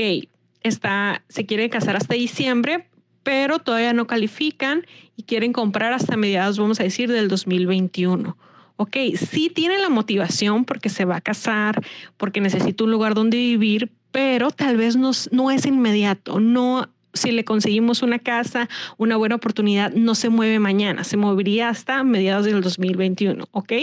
está, 0.64 1.24
se 1.30 1.46
quiere 1.46 1.70
casar 1.70 1.98
hasta 1.98 2.16
diciembre, 2.16 2.88
pero 3.24 3.60
todavía 3.60 3.94
no 3.94 4.08
califican 4.08 4.88
y 5.18 5.24
quieren 5.24 5.52
comprar 5.52 5.92
hasta 5.92 6.16
mediados, 6.16 6.58
vamos 6.58 6.80
a 6.80 6.84
decir, 6.84 7.12
del 7.12 7.28
2021. 7.28 8.38
Ok, 8.78 8.96
sí 9.16 9.50
tiene 9.50 9.80
la 9.80 9.90
motivación 9.90 10.64
porque 10.64 10.90
se 10.90 11.04
va 11.04 11.18
a 11.18 11.22
casar, 11.22 11.84
porque 12.16 12.42
necesita 12.42 12.84
un 12.84 12.92
lugar 12.92 13.16
donde 13.16 13.38
vivir, 13.38 13.92
pero 14.12 14.52
tal 14.52 14.78
vez 14.78 14.96
no, 14.96 15.52
es 15.52 15.66
inmediato, 15.66 16.40
no 16.40 16.88
si 17.14 17.32
le 17.32 17.44
conseguimos 17.44 18.04
una 18.04 18.20
casa, 18.20 18.70
una 18.98 19.18
buena 19.18 19.36
oportunidad, 19.36 19.92
no 19.94 20.14
se 20.14 20.30
mueve 20.30 20.60
mañana, 20.60 21.04
se 21.04 21.18
movería 21.18 21.70
hasta 21.70 22.04
mediados 22.04 22.46
del 22.46 22.62
2021, 22.62 23.48
¿ok? 23.50 23.74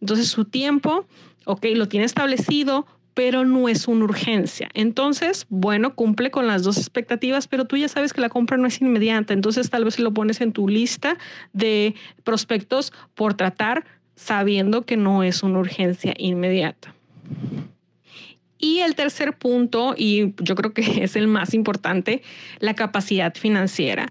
Entonces 0.00 0.28
su 0.28 0.44
tiempo, 0.44 1.04
ok, 1.44 1.66
lo 1.74 1.88
tiene 1.88 2.06
establecido, 2.06 2.86
pero 3.14 3.44
no 3.44 3.68
es 3.68 3.88
una 3.88 4.04
urgencia. 4.04 4.68
Entonces, 4.74 5.46
bueno, 5.48 5.96
cumple 5.96 6.30
con 6.30 6.46
las 6.46 6.62
dos 6.62 6.78
expectativas, 6.78 7.48
pero 7.48 7.64
tú 7.64 7.76
ya 7.76 7.88
sabes 7.88 8.12
que 8.12 8.20
la 8.20 8.28
compra 8.28 8.56
no 8.56 8.68
es 8.68 8.80
inmediata, 8.80 9.32
entonces 9.32 9.70
tal 9.70 9.84
vez 9.84 9.98
lo 9.98 10.14
pones 10.14 10.40
en 10.40 10.52
tu 10.52 10.68
lista 10.68 11.18
de 11.52 11.96
prospectos 12.22 12.92
por 13.14 13.34
tratar 13.34 13.84
sabiendo 14.16 14.84
que 14.84 14.96
no 14.96 15.22
es 15.22 15.42
una 15.42 15.58
urgencia 15.58 16.14
inmediata. 16.16 16.94
Y 18.58 18.78
el 18.78 18.94
tercer 18.94 19.36
punto, 19.36 19.94
y 19.96 20.34
yo 20.40 20.54
creo 20.54 20.72
que 20.72 20.82
es 21.04 21.16
el 21.16 21.26
más 21.26 21.54
importante, 21.54 22.22
la 22.60 22.74
capacidad 22.74 23.34
financiera. 23.34 24.10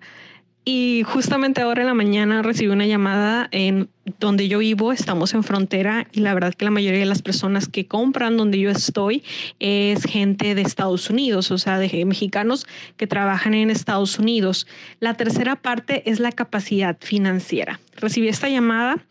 Y 0.65 1.03
justamente 1.05 1.61
ahora 1.61 1.81
en 1.81 1.87
la 1.87 1.93
mañana 1.93 2.41
recibí 2.41 2.69
una 2.69 2.85
llamada 2.85 3.49
en 3.51 3.89
donde 4.19 4.47
yo 4.47 4.59
vivo, 4.59 4.93
estamos 4.93 5.33
en 5.33 5.43
frontera 5.43 6.07
y 6.13 6.21
la 6.21 6.33
verdad 6.33 6.53
que 6.53 6.63
la 6.63 6.71
mayoría 6.71 7.01
de 7.01 7.05
las 7.05 7.21
personas 7.21 7.67
que 7.67 7.85
compran 7.85 8.37
donde 8.37 8.59
yo 8.59 8.69
estoy 8.69 9.23
es 9.59 10.05
gente 10.05 10.55
de 10.55 10.61
Estados 10.61 11.09
Unidos, 11.09 11.51
o 11.51 11.57
sea, 11.57 11.79
de 11.79 12.05
mexicanos 12.05 12.65
que 12.95 13.07
trabajan 13.07 13.55
en 13.55 13.71
Estados 13.71 14.19
Unidos. 14.19 14.65
La 15.01 15.15
tercera 15.15 15.57
parte 15.57 16.09
es 16.09 16.21
la 16.21 16.31
capacidad 16.31 16.95
financiera. 17.01 17.81
Recibí 17.97 18.29
esta 18.29 18.47
llamada 18.47 19.03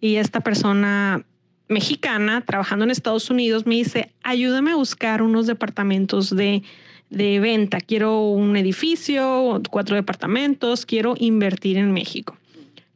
y 0.00 0.16
esta 0.16 0.40
persona 0.40 1.24
mexicana 1.70 2.42
trabajando 2.44 2.84
en 2.84 2.90
Estados 2.90 3.30
Unidos 3.30 3.64
me 3.64 3.76
dice, 3.76 4.12
ayúdame 4.22 4.72
a 4.72 4.76
buscar 4.76 5.22
unos 5.22 5.46
departamentos 5.46 6.34
de, 6.34 6.62
venta. 7.10 7.80
Quiero 7.80 8.28
un 8.28 8.56
edificio, 8.56 9.60
cuatro 9.70 9.96
departamentos, 9.96 10.84
quiero 10.84 11.14
invertir 11.18 11.78
en 11.78 11.92
México. 11.92 12.36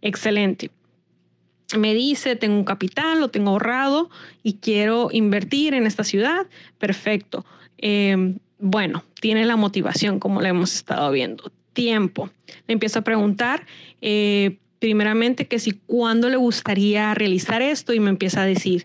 Excelente. 0.02 0.70
Me 1.78 1.94
dice, 1.94 2.36
tengo 2.36 2.56
un 2.56 2.64
capital, 2.64 3.20
lo 3.20 3.28
tengo 3.28 3.50
ahorrado 3.50 4.10
y 4.42 4.54
quiero 4.54 5.08
invertir 5.12 5.74
en 5.74 5.86
esta 5.86 6.04
ciudad. 6.04 6.46
Perfecto. 6.78 7.44
Em, 7.78 8.38
bueno, 8.58 9.04
tiene 9.20 9.44
la 9.46 9.56
motivación, 9.56 10.20
como 10.20 10.40
la 10.40 10.50
hemos 10.50 10.74
estado 10.74 11.10
viendo. 11.10 11.50
Tiempo. 11.72 12.30
Le 12.66 12.74
empiezo 12.74 13.00
a 13.00 13.02
preguntar, 13.02 13.66
eh, 14.00 14.58
primeramente 14.78 15.46
que 15.46 15.58
si 15.58 15.72
cuándo 15.72 16.28
le 16.28 16.36
gustaría 16.36 17.14
realizar 17.14 17.62
esto 17.62 17.92
y 17.92 18.00
me 18.00 18.10
empieza 18.10 18.42
a 18.42 18.46
decir, 18.46 18.82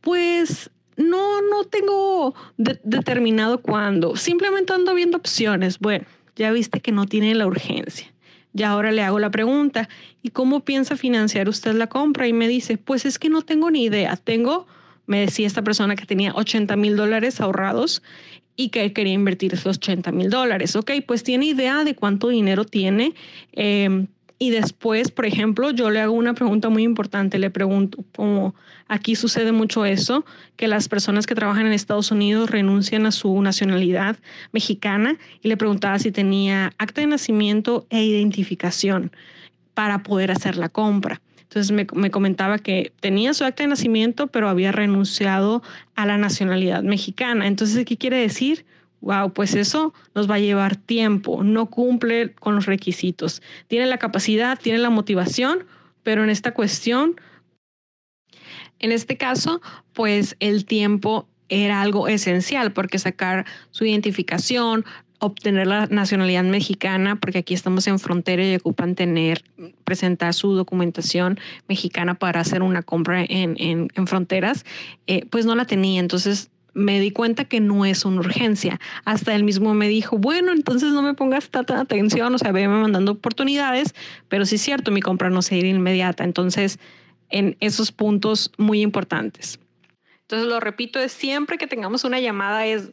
pues 0.00 0.70
no, 0.96 1.42
no 1.42 1.64
tengo 1.64 2.34
determinado 2.56 3.60
cuándo, 3.60 4.16
simplemente 4.16 4.72
ando 4.72 4.94
viendo 4.94 5.16
opciones. 5.16 5.78
Bueno, 5.78 6.06
ya 6.36 6.52
viste 6.52 6.80
que 6.80 6.92
no 6.92 7.06
tiene 7.06 7.34
la 7.34 7.46
urgencia. 7.46 8.12
Ya 8.52 8.70
ahora 8.70 8.92
le 8.92 9.02
hago 9.02 9.18
la 9.18 9.30
pregunta, 9.30 9.88
¿y 10.22 10.30
cómo 10.30 10.60
piensa 10.60 10.96
financiar 10.96 11.48
usted 11.48 11.74
la 11.74 11.88
compra? 11.88 12.28
Y 12.28 12.32
me 12.32 12.46
dice, 12.46 12.78
pues 12.78 13.04
es 13.04 13.18
que 13.18 13.28
no 13.28 13.42
tengo 13.42 13.70
ni 13.70 13.84
idea. 13.84 14.16
Tengo, 14.16 14.68
me 15.06 15.20
decía 15.20 15.46
esta 15.46 15.62
persona 15.62 15.96
que 15.96 16.06
tenía 16.06 16.32
80 16.34 16.76
mil 16.76 16.96
dólares 16.96 17.40
ahorrados 17.40 18.02
y 18.54 18.68
que 18.68 18.92
quería 18.92 19.14
invertir 19.14 19.54
esos 19.54 19.78
80 19.78 20.12
mil 20.12 20.30
dólares. 20.30 20.76
Ok, 20.76 20.92
pues 21.04 21.24
tiene 21.24 21.46
idea 21.46 21.82
de 21.82 21.96
cuánto 21.96 22.28
dinero 22.28 22.64
tiene. 22.64 23.14
Eh, 23.52 24.06
y 24.38 24.50
después, 24.50 25.10
por 25.10 25.26
ejemplo, 25.26 25.70
yo 25.70 25.90
le 25.90 26.00
hago 26.00 26.12
una 26.12 26.34
pregunta 26.34 26.68
muy 26.68 26.82
importante, 26.82 27.38
le 27.38 27.50
pregunto, 27.50 28.04
como 28.14 28.54
aquí 28.88 29.14
sucede 29.14 29.52
mucho 29.52 29.84
eso, 29.84 30.24
que 30.56 30.66
las 30.66 30.88
personas 30.88 31.26
que 31.26 31.34
trabajan 31.34 31.66
en 31.66 31.72
Estados 31.72 32.10
Unidos 32.10 32.50
renuncian 32.50 33.06
a 33.06 33.12
su 33.12 33.40
nacionalidad 33.40 34.16
mexicana 34.52 35.16
y 35.40 35.48
le 35.48 35.56
preguntaba 35.56 35.98
si 35.98 36.10
tenía 36.10 36.72
acta 36.78 37.00
de 37.00 37.06
nacimiento 37.06 37.86
e 37.90 38.02
identificación 38.04 39.12
para 39.72 40.02
poder 40.02 40.32
hacer 40.32 40.56
la 40.56 40.68
compra. 40.68 41.20
Entonces 41.42 41.70
me, 41.70 41.86
me, 41.94 42.10
comentaba 42.10 42.58
que 42.58 42.92
tenía 42.98 43.32
su 43.34 43.44
acta 43.44 43.62
de 43.62 43.68
nacimiento, 43.68 44.26
pero 44.26 44.48
había 44.48 44.72
renunciado 44.72 45.62
a 45.94 46.06
la 46.06 46.18
nacionalidad 46.18 46.82
mexicana. 46.82 47.46
Entonces, 47.46 47.84
¿qué 47.84 47.96
quiere 47.96 48.18
decir? 48.18 48.64
Wow, 49.04 49.32
pues 49.32 49.54
eso 49.54 49.92
nos 50.14 50.28
va 50.28 50.36
a 50.36 50.40
llevar 50.40 50.76
tiempo, 50.76 51.44
no 51.44 51.66
cumple 51.66 52.32
con 52.32 52.54
los 52.54 52.66
requisitos. 52.66 53.42
Tiene 53.68 53.86
la 53.86 53.98
capacidad, 53.98 54.58
tiene 54.58 54.78
la 54.78 54.90
motivación, 54.90 55.66
pero 56.02 56.24
en 56.24 56.30
esta 56.30 56.54
cuestión, 56.54 57.20
en 58.78 58.92
este 58.92 59.16
caso, 59.16 59.60
pues 59.92 60.36
el 60.40 60.64
tiempo 60.64 61.28
era 61.50 61.82
algo 61.82 62.08
esencial 62.08 62.72
porque 62.72 62.98
sacar 62.98 63.44
su 63.70 63.84
identificación, 63.84 64.86
obtener 65.18 65.66
la 65.66 65.86
nacionalidad 65.86 66.44
mexicana, 66.44 67.16
porque 67.16 67.38
aquí 67.38 67.52
estamos 67.52 67.86
en 67.86 67.98
frontera 67.98 68.42
y 68.42 68.54
ocupan 68.56 68.94
tener, 68.94 69.44
presentar 69.84 70.32
su 70.32 70.54
documentación 70.54 71.38
mexicana 71.68 72.14
para 72.14 72.40
hacer 72.40 72.62
una 72.62 72.82
compra 72.82 73.22
en, 73.22 73.54
en, 73.58 74.06
fronteras, 74.06 74.64
eh, 75.06 75.26
pues 75.26 75.44
no 75.44 75.54
la 75.54 75.66
tenía. 75.66 76.00
Entonces 76.00 76.50
me 76.74 77.00
di 77.00 77.10
cuenta 77.10 77.44
que 77.44 77.60
no 77.60 77.84
es 77.84 78.04
una 78.04 78.20
urgencia. 78.20 78.80
Hasta 79.04 79.34
él 79.34 79.44
mismo 79.44 79.74
me 79.74 79.88
dijo, 79.88 80.18
bueno, 80.18 80.52
entonces 80.52 80.92
no 80.92 81.02
me 81.02 81.14
pongas 81.14 81.48
tanta 81.48 81.80
atención, 81.80 82.34
o 82.34 82.38
sea, 82.38 82.52
véame 82.52 82.80
mandando 82.80 83.12
oportunidades, 83.12 83.94
pero 84.28 84.44
sí 84.44 84.56
es 84.56 84.62
cierto, 84.62 84.90
mi 84.90 85.00
compra 85.00 85.30
no 85.30 85.40
se 85.40 85.56
irá 85.56 85.68
inmediata. 85.68 86.24
Entonces, 86.24 86.78
en 87.30 87.56
esos 87.60 87.92
puntos 87.92 88.52
muy 88.58 88.82
importantes. 88.82 89.58
Entonces, 90.22 90.48
lo 90.48 90.60
repito, 90.60 90.98
es 90.98 91.12
siempre 91.12 91.58
que 91.58 91.66
tengamos 91.66 92.04
una 92.04 92.20
llamada, 92.20 92.66
es 92.66 92.92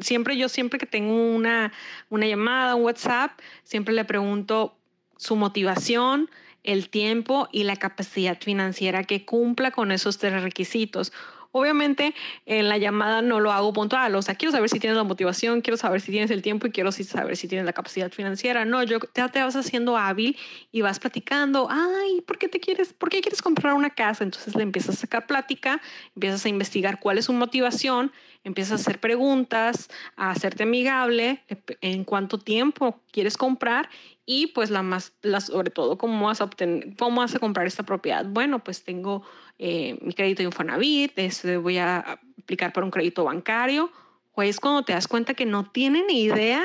siempre 0.00 0.36
yo, 0.36 0.48
siempre 0.48 0.78
que 0.78 0.86
tengo 0.86 1.34
una, 1.34 1.72
una 2.10 2.26
llamada, 2.26 2.74
un 2.74 2.84
WhatsApp, 2.84 3.32
siempre 3.64 3.94
le 3.94 4.04
pregunto 4.04 4.76
su 5.16 5.36
motivación, 5.36 6.30
el 6.64 6.88
tiempo 6.88 7.48
y 7.50 7.64
la 7.64 7.76
capacidad 7.76 8.38
financiera 8.40 9.04
que 9.04 9.24
cumpla 9.24 9.72
con 9.72 9.90
esos 9.90 10.18
tres 10.18 10.42
requisitos 10.42 11.12
Obviamente 11.52 12.14
en 12.46 12.68
la 12.68 12.78
llamada 12.78 13.20
no 13.20 13.38
lo 13.38 13.52
hago 13.52 13.72
puntual, 13.72 14.14
o 14.14 14.22
sea, 14.22 14.34
quiero 14.34 14.52
saber 14.52 14.70
si 14.70 14.80
tienes 14.80 14.96
la 14.96 15.04
motivación, 15.04 15.60
quiero 15.60 15.76
saber 15.76 16.00
si 16.00 16.10
tienes 16.10 16.30
el 16.30 16.40
tiempo 16.40 16.66
y 16.66 16.70
quiero 16.70 16.90
saber 16.92 17.36
si 17.36 17.46
tienes 17.46 17.66
la 17.66 17.74
capacidad 17.74 18.10
financiera. 18.10 18.64
No, 18.64 18.82
yo 18.82 18.98
ya 19.14 19.28
te 19.28 19.40
vas 19.40 19.54
haciendo 19.54 19.96
hábil 19.96 20.36
y 20.70 20.80
vas 20.80 20.98
platicando, 20.98 21.68
ay, 21.70 22.22
¿por 22.22 22.38
qué 22.38 22.48
te 22.48 22.58
quieres, 22.58 22.92
por 22.94 23.10
qué 23.10 23.20
quieres 23.20 23.42
comprar 23.42 23.74
una 23.74 23.90
casa? 23.90 24.24
Entonces 24.24 24.56
le 24.56 24.62
empiezas 24.62 24.96
a 24.96 25.00
sacar 25.00 25.26
plática, 25.26 25.80
empiezas 26.16 26.44
a 26.46 26.48
investigar 26.48 27.00
cuál 27.00 27.18
es 27.18 27.26
su 27.26 27.32
motivación, 27.34 28.12
empiezas 28.44 28.72
a 28.72 28.82
hacer 28.82 29.00
preguntas, 29.00 29.88
a 30.16 30.30
hacerte 30.30 30.64
amigable, 30.64 31.42
en 31.80 32.04
cuánto 32.04 32.38
tiempo 32.38 33.00
quieres 33.10 33.36
comprar 33.36 33.88
y 34.26 34.48
pues 34.48 34.70
la 34.70 34.82
más, 34.82 35.12
la, 35.22 35.40
sobre 35.40 35.70
todo, 35.70 35.98
cómo 35.98 36.26
vas 36.26 36.40
a 36.40 36.44
obtener, 36.44 36.96
cómo 36.96 37.20
vas 37.20 37.34
a 37.34 37.38
comprar 37.38 37.66
esta 37.66 37.82
propiedad. 37.82 38.24
Bueno, 38.24 38.62
pues 38.62 38.84
tengo 38.84 39.22
eh, 39.58 39.98
mi 40.00 40.12
crédito 40.14 40.42
Infonavit, 40.42 41.18
este, 41.18 41.56
voy 41.56 41.78
a 41.78 42.18
aplicar 42.38 42.72
para 42.72 42.84
un 42.84 42.90
crédito 42.90 43.24
bancario. 43.24 43.90
O 44.34 44.42
es 44.42 44.60
cuando 44.60 44.82
te 44.82 44.92
das 44.92 45.08
cuenta 45.08 45.34
que 45.34 45.44
no 45.44 45.70
tiene 45.70 46.04
ni 46.06 46.22
idea 46.22 46.64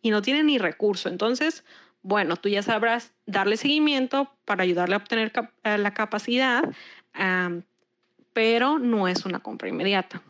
y 0.00 0.10
no 0.10 0.22
tiene 0.22 0.42
ni 0.42 0.58
recurso. 0.58 1.08
Entonces, 1.08 1.64
bueno, 2.02 2.36
tú 2.36 2.48
ya 2.48 2.62
sabrás 2.62 3.12
darle 3.26 3.56
seguimiento 3.56 4.32
para 4.44 4.62
ayudarle 4.62 4.94
a 4.94 4.98
obtener 4.98 5.32
eh, 5.64 5.78
la 5.78 5.94
capacidad, 5.94 6.64
pero 8.32 8.78
no 8.78 9.08
es 9.08 9.24
una 9.24 9.40
compra 9.40 9.68
inmediata. 9.68 10.22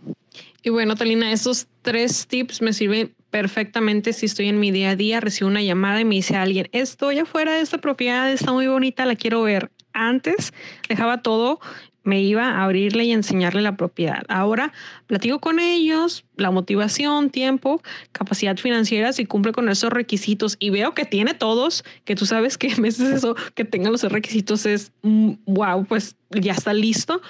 Y 0.63 0.71
bueno, 0.71 0.95
Talina, 0.95 1.33
esos 1.33 1.67
tres 1.83 2.27
tips 2.27 2.63
me 2.63 2.73
sirven 2.73 3.15
perfectamente 3.31 4.13
si 4.13 4.27
estoy 4.27 4.49
en 4.49 4.61
mi 4.61 4.71
día 4.71 4.91
a 4.91 4.97
día, 4.97 5.21
recibo 5.21 5.49
una 5.49 5.63
llamada 5.63 6.01
y 6.01 6.05
me 6.05 6.17
dice 6.17 6.37
alguien, 6.37 6.69
estoy 6.73 7.19
afuera 7.19 7.55
de 7.55 7.61
esta 7.61 7.79
propiedad, 7.79 8.31
está 8.31 8.53
muy 8.53 8.67
bonita, 8.67 9.05
la 9.07 9.17
quiero 9.17 9.43
ver. 9.43 9.71
Antes 9.93 10.53
dejaba 10.89 11.23
todo, 11.23 11.59
me 12.05 12.21
iba 12.21 12.45
a 12.45 12.65
abrirle 12.65 13.05
y 13.05 13.13
enseñarle 13.13 13.63
la 13.63 13.77
propiedad. 13.77 14.23
Ahora 14.29 14.73
platico 15.07 15.39
con 15.41 15.61
ellos, 15.61 16.25
la 16.37 16.51
motivación, 16.51 17.31
tiempo, 17.31 17.83
capacidad 18.13 18.57
financiera, 18.57 19.13
si 19.13 19.27
cumple 19.27 19.53
con 19.53 19.69
esos 19.69 19.93
requisitos 19.93 20.57
y 20.59 20.71
veo 20.71 20.95
que 20.95 21.05
tiene 21.05 21.35
todos, 21.35 21.85
que 22.05 22.15
tú 22.15 22.27
sabes 22.27 22.59
que 22.59 22.73
a 22.73 22.77
veces 22.77 23.13
eso, 23.13 23.37
que 23.55 23.65
tenga 23.65 23.91
los 23.91 24.03
requisitos 24.03 24.67
es, 24.67 24.93
wow, 25.03 25.83
mm, 25.83 25.85
pues 25.87 26.17
ya 26.31 26.53
está 26.53 26.73
listo. 26.73 27.21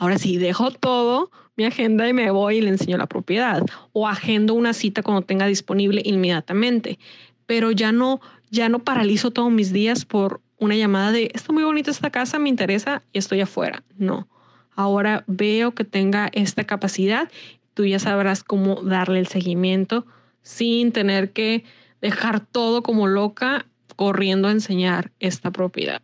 Ahora 0.00 0.16
sí, 0.16 0.38
dejo 0.38 0.70
todo, 0.70 1.30
mi 1.56 1.66
agenda 1.66 2.08
y 2.08 2.14
me 2.14 2.30
voy 2.30 2.56
y 2.56 2.60
le 2.62 2.70
enseño 2.70 2.96
la 2.96 3.04
propiedad 3.06 3.62
o 3.92 4.08
agendo 4.08 4.54
una 4.54 4.72
cita 4.72 5.02
cuando 5.02 5.20
tenga 5.20 5.44
disponible 5.44 6.00
inmediatamente, 6.02 6.98
pero 7.44 7.70
ya 7.70 7.92
no 7.92 8.18
ya 8.48 8.70
no 8.70 8.78
paralizo 8.78 9.30
todos 9.30 9.52
mis 9.52 9.74
días 9.74 10.06
por 10.06 10.40
una 10.56 10.74
llamada 10.74 11.12
de 11.12 11.30
está 11.34 11.52
muy 11.52 11.64
bonita 11.64 11.90
esta 11.90 12.08
casa, 12.08 12.38
me 12.38 12.48
interesa 12.48 13.02
y 13.12 13.18
estoy 13.18 13.42
afuera. 13.42 13.82
No. 13.98 14.26
ahora 14.74 15.22
veo 15.26 15.72
que 15.74 15.84
tenga 15.84 16.30
esta 16.32 16.64
capacidad, 16.64 17.30
tú 17.74 17.84
ya 17.84 17.98
sabrás 17.98 18.42
cómo 18.42 18.76
darle 18.76 19.18
el 19.18 19.26
seguimiento 19.26 20.06
sin 20.40 20.92
tener 20.92 21.32
que 21.32 21.64
dejar 22.00 22.40
todo 22.40 22.82
como 22.82 23.06
loca 23.06 23.66
corriendo 23.96 24.48
a 24.48 24.52
enseñar 24.52 25.12
esta 25.20 25.50
propiedad. 25.50 26.00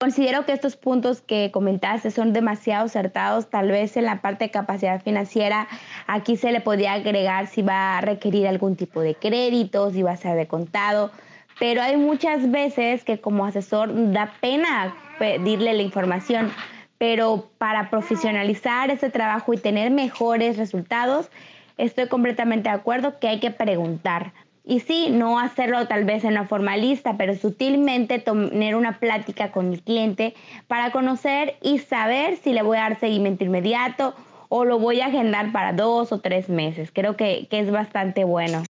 Considero 0.00 0.46
que 0.46 0.52
estos 0.52 0.76
puntos 0.76 1.20
que 1.20 1.50
comentaste 1.52 2.10
son 2.10 2.32
demasiado 2.32 2.86
acertados. 2.86 3.50
Tal 3.50 3.68
vez 3.70 3.98
en 3.98 4.06
la 4.06 4.22
parte 4.22 4.44
de 4.44 4.50
capacidad 4.50 5.02
financiera, 5.02 5.68
aquí 6.06 6.38
se 6.38 6.52
le 6.52 6.62
podría 6.62 6.94
agregar 6.94 7.48
si 7.48 7.60
va 7.60 7.98
a 7.98 8.00
requerir 8.00 8.48
algún 8.48 8.76
tipo 8.76 9.02
de 9.02 9.14
crédito, 9.14 9.90
si 9.90 10.02
va 10.02 10.12
a 10.12 10.16
ser 10.16 10.38
de 10.38 10.46
contado. 10.46 11.10
Pero 11.58 11.82
hay 11.82 11.98
muchas 11.98 12.50
veces 12.50 13.04
que 13.04 13.20
como 13.20 13.44
asesor 13.44 13.90
da 14.10 14.32
pena 14.40 14.96
pedirle 15.18 15.74
la 15.74 15.82
información. 15.82 16.50
Pero 16.96 17.50
para 17.58 17.90
profesionalizar 17.90 18.90
ese 18.90 19.10
trabajo 19.10 19.52
y 19.52 19.58
tener 19.58 19.90
mejores 19.90 20.56
resultados, 20.56 21.28
estoy 21.76 22.08
completamente 22.08 22.70
de 22.70 22.74
acuerdo 22.74 23.18
que 23.18 23.28
hay 23.28 23.38
que 23.38 23.50
preguntar. 23.50 24.32
Y 24.64 24.80
sí, 24.80 25.08
no 25.10 25.38
hacerlo 25.38 25.86
tal 25.88 26.04
vez 26.04 26.24
en 26.24 26.32
una 26.32 26.46
formalista, 26.46 27.16
pero 27.16 27.34
sutilmente 27.34 28.18
tener 28.18 28.76
una 28.76 28.98
plática 28.98 29.52
con 29.52 29.72
el 29.72 29.82
cliente 29.82 30.34
para 30.68 30.90
conocer 30.92 31.56
y 31.62 31.78
saber 31.78 32.36
si 32.36 32.52
le 32.52 32.62
voy 32.62 32.76
a 32.76 32.82
dar 32.82 33.00
seguimiento 33.00 33.44
inmediato 33.44 34.14
o 34.48 34.64
lo 34.64 34.78
voy 34.78 35.00
a 35.00 35.06
agendar 35.06 35.52
para 35.52 35.72
dos 35.72 36.12
o 36.12 36.20
tres 36.20 36.48
meses. 36.48 36.90
Creo 36.92 37.16
que, 37.16 37.46
que 37.50 37.60
es 37.60 37.70
bastante 37.70 38.24
bueno. 38.24 38.62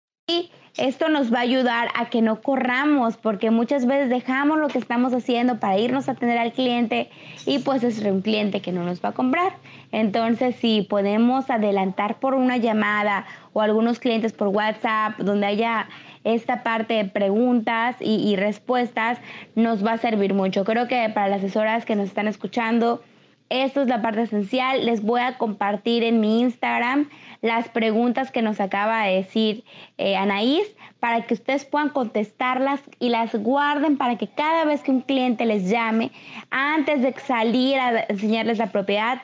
Esto 0.76 1.08
nos 1.08 1.32
va 1.32 1.38
a 1.38 1.42
ayudar 1.42 1.88
a 1.94 2.08
que 2.10 2.22
no 2.22 2.40
corramos, 2.40 3.16
porque 3.16 3.50
muchas 3.50 3.86
veces 3.86 4.08
dejamos 4.08 4.58
lo 4.58 4.68
que 4.68 4.78
estamos 4.78 5.12
haciendo 5.12 5.58
para 5.58 5.78
irnos 5.78 6.08
a 6.08 6.12
atender 6.12 6.38
al 6.38 6.52
cliente 6.52 7.10
y 7.44 7.58
pues 7.58 7.82
es 7.82 7.98
un 8.04 8.22
cliente 8.22 8.62
que 8.62 8.72
no 8.72 8.84
nos 8.84 9.04
va 9.04 9.10
a 9.10 9.12
comprar. 9.12 9.56
Entonces, 9.90 10.56
si 10.56 10.82
podemos 10.82 11.50
adelantar 11.50 12.20
por 12.20 12.34
una 12.34 12.56
llamada 12.56 13.26
o 13.52 13.60
algunos 13.60 13.98
clientes 13.98 14.32
por 14.32 14.48
WhatsApp, 14.48 15.18
donde 15.18 15.46
haya 15.46 15.88
esta 16.22 16.62
parte 16.62 16.94
de 16.94 17.04
preguntas 17.04 17.96
y, 18.00 18.14
y 18.14 18.36
respuestas, 18.36 19.18
nos 19.56 19.84
va 19.84 19.92
a 19.92 19.98
servir 19.98 20.34
mucho. 20.34 20.64
Creo 20.64 20.86
que 20.86 21.10
para 21.12 21.28
las 21.28 21.40
asesoras 21.40 21.84
que 21.84 21.96
nos 21.96 22.06
están 22.06 22.28
escuchando, 22.28 23.02
esto 23.50 23.82
es 23.82 23.88
la 23.88 24.00
parte 24.00 24.22
esencial. 24.22 24.86
Les 24.86 25.02
voy 25.02 25.20
a 25.20 25.36
compartir 25.36 26.04
en 26.04 26.20
mi 26.20 26.40
Instagram 26.40 27.10
las 27.42 27.68
preguntas 27.68 28.30
que 28.30 28.42
nos 28.42 28.60
acaba 28.60 29.04
de 29.04 29.16
decir 29.16 29.64
eh, 29.98 30.16
Anaís 30.16 30.74
para 31.00 31.26
que 31.26 31.34
ustedes 31.34 31.64
puedan 31.64 31.90
contestarlas 31.90 32.80
y 32.98 33.08
las 33.08 33.34
guarden 33.34 33.98
para 33.98 34.16
que 34.16 34.28
cada 34.28 34.64
vez 34.64 34.82
que 34.82 34.90
un 34.90 35.00
cliente 35.00 35.46
les 35.46 35.68
llame, 35.68 36.12
antes 36.50 37.02
de 37.02 37.12
salir 37.14 37.78
a 37.78 38.04
enseñarles 38.08 38.58
la 38.58 38.66
propiedad, 38.68 39.22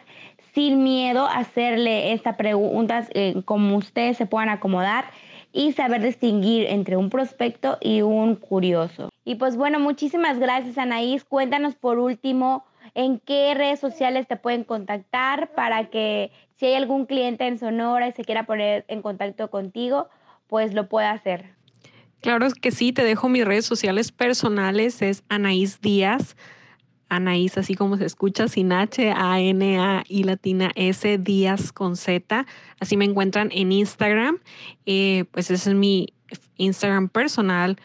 sin 0.54 0.82
miedo 0.82 1.26
hacerle 1.26 2.12
estas 2.12 2.36
preguntas 2.36 3.08
eh, 3.12 3.42
como 3.44 3.76
ustedes 3.76 4.16
se 4.16 4.26
puedan 4.26 4.48
acomodar 4.48 5.04
y 5.52 5.72
saber 5.72 6.02
distinguir 6.02 6.66
entre 6.68 6.96
un 6.96 7.10
prospecto 7.10 7.78
y 7.80 8.02
un 8.02 8.36
curioso. 8.36 9.10
Y 9.24 9.36
pues 9.36 9.56
bueno, 9.56 9.78
muchísimas 9.78 10.38
gracias 10.38 10.78
Anaís. 10.78 11.24
Cuéntanos 11.24 11.74
por 11.74 11.98
último 11.98 12.64
en 12.96 13.20
qué 13.20 13.52
redes 13.54 13.78
sociales 13.78 14.26
te 14.26 14.36
pueden 14.36 14.64
contactar 14.64 15.52
para 15.54 15.90
que 15.90 16.32
si 16.56 16.64
hay 16.64 16.74
algún 16.74 17.04
cliente 17.04 17.46
en 17.46 17.58
Sonora 17.58 18.08
y 18.08 18.12
se 18.12 18.24
quiera 18.24 18.46
poner 18.46 18.86
en 18.88 19.02
contacto 19.02 19.50
contigo, 19.50 20.08
pues 20.46 20.72
lo 20.72 20.88
pueda 20.88 21.10
hacer. 21.10 21.50
Claro 22.22 22.48
que 22.60 22.70
sí, 22.70 22.92
te 22.92 23.04
dejo 23.04 23.28
mis 23.28 23.44
redes 23.44 23.66
sociales 23.66 24.12
personales, 24.12 25.02
es 25.02 25.24
Anaís 25.28 25.82
Díaz. 25.82 26.36
Anaís, 27.10 27.58
así 27.58 27.74
como 27.74 27.98
se 27.98 28.06
escucha, 28.06 28.48
sin 28.48 28.72
H, 28.72 29.12
A, 29.14 29.40
N, 29.40 29.78
A 29.78 30.02
y 30.08 30.24
latina 30.24 30.72
S, 30.74 31.18
Díaz 31.18 31.72
con 31.72 31.96
Z. 31.96 32.46
Así 32.80 32.96
me 32.96 33.04
encuentran 33.04 33.50
en 33.52 33.72
Instagram. 33.72 34.38
Eh, 34.86 35.26
pues 35.32 35.50
ese 35.50 35.70
es 35.70 35.76
mi 35.76 36.14
Instagram 36.56 37.10
personal 37.10 37.76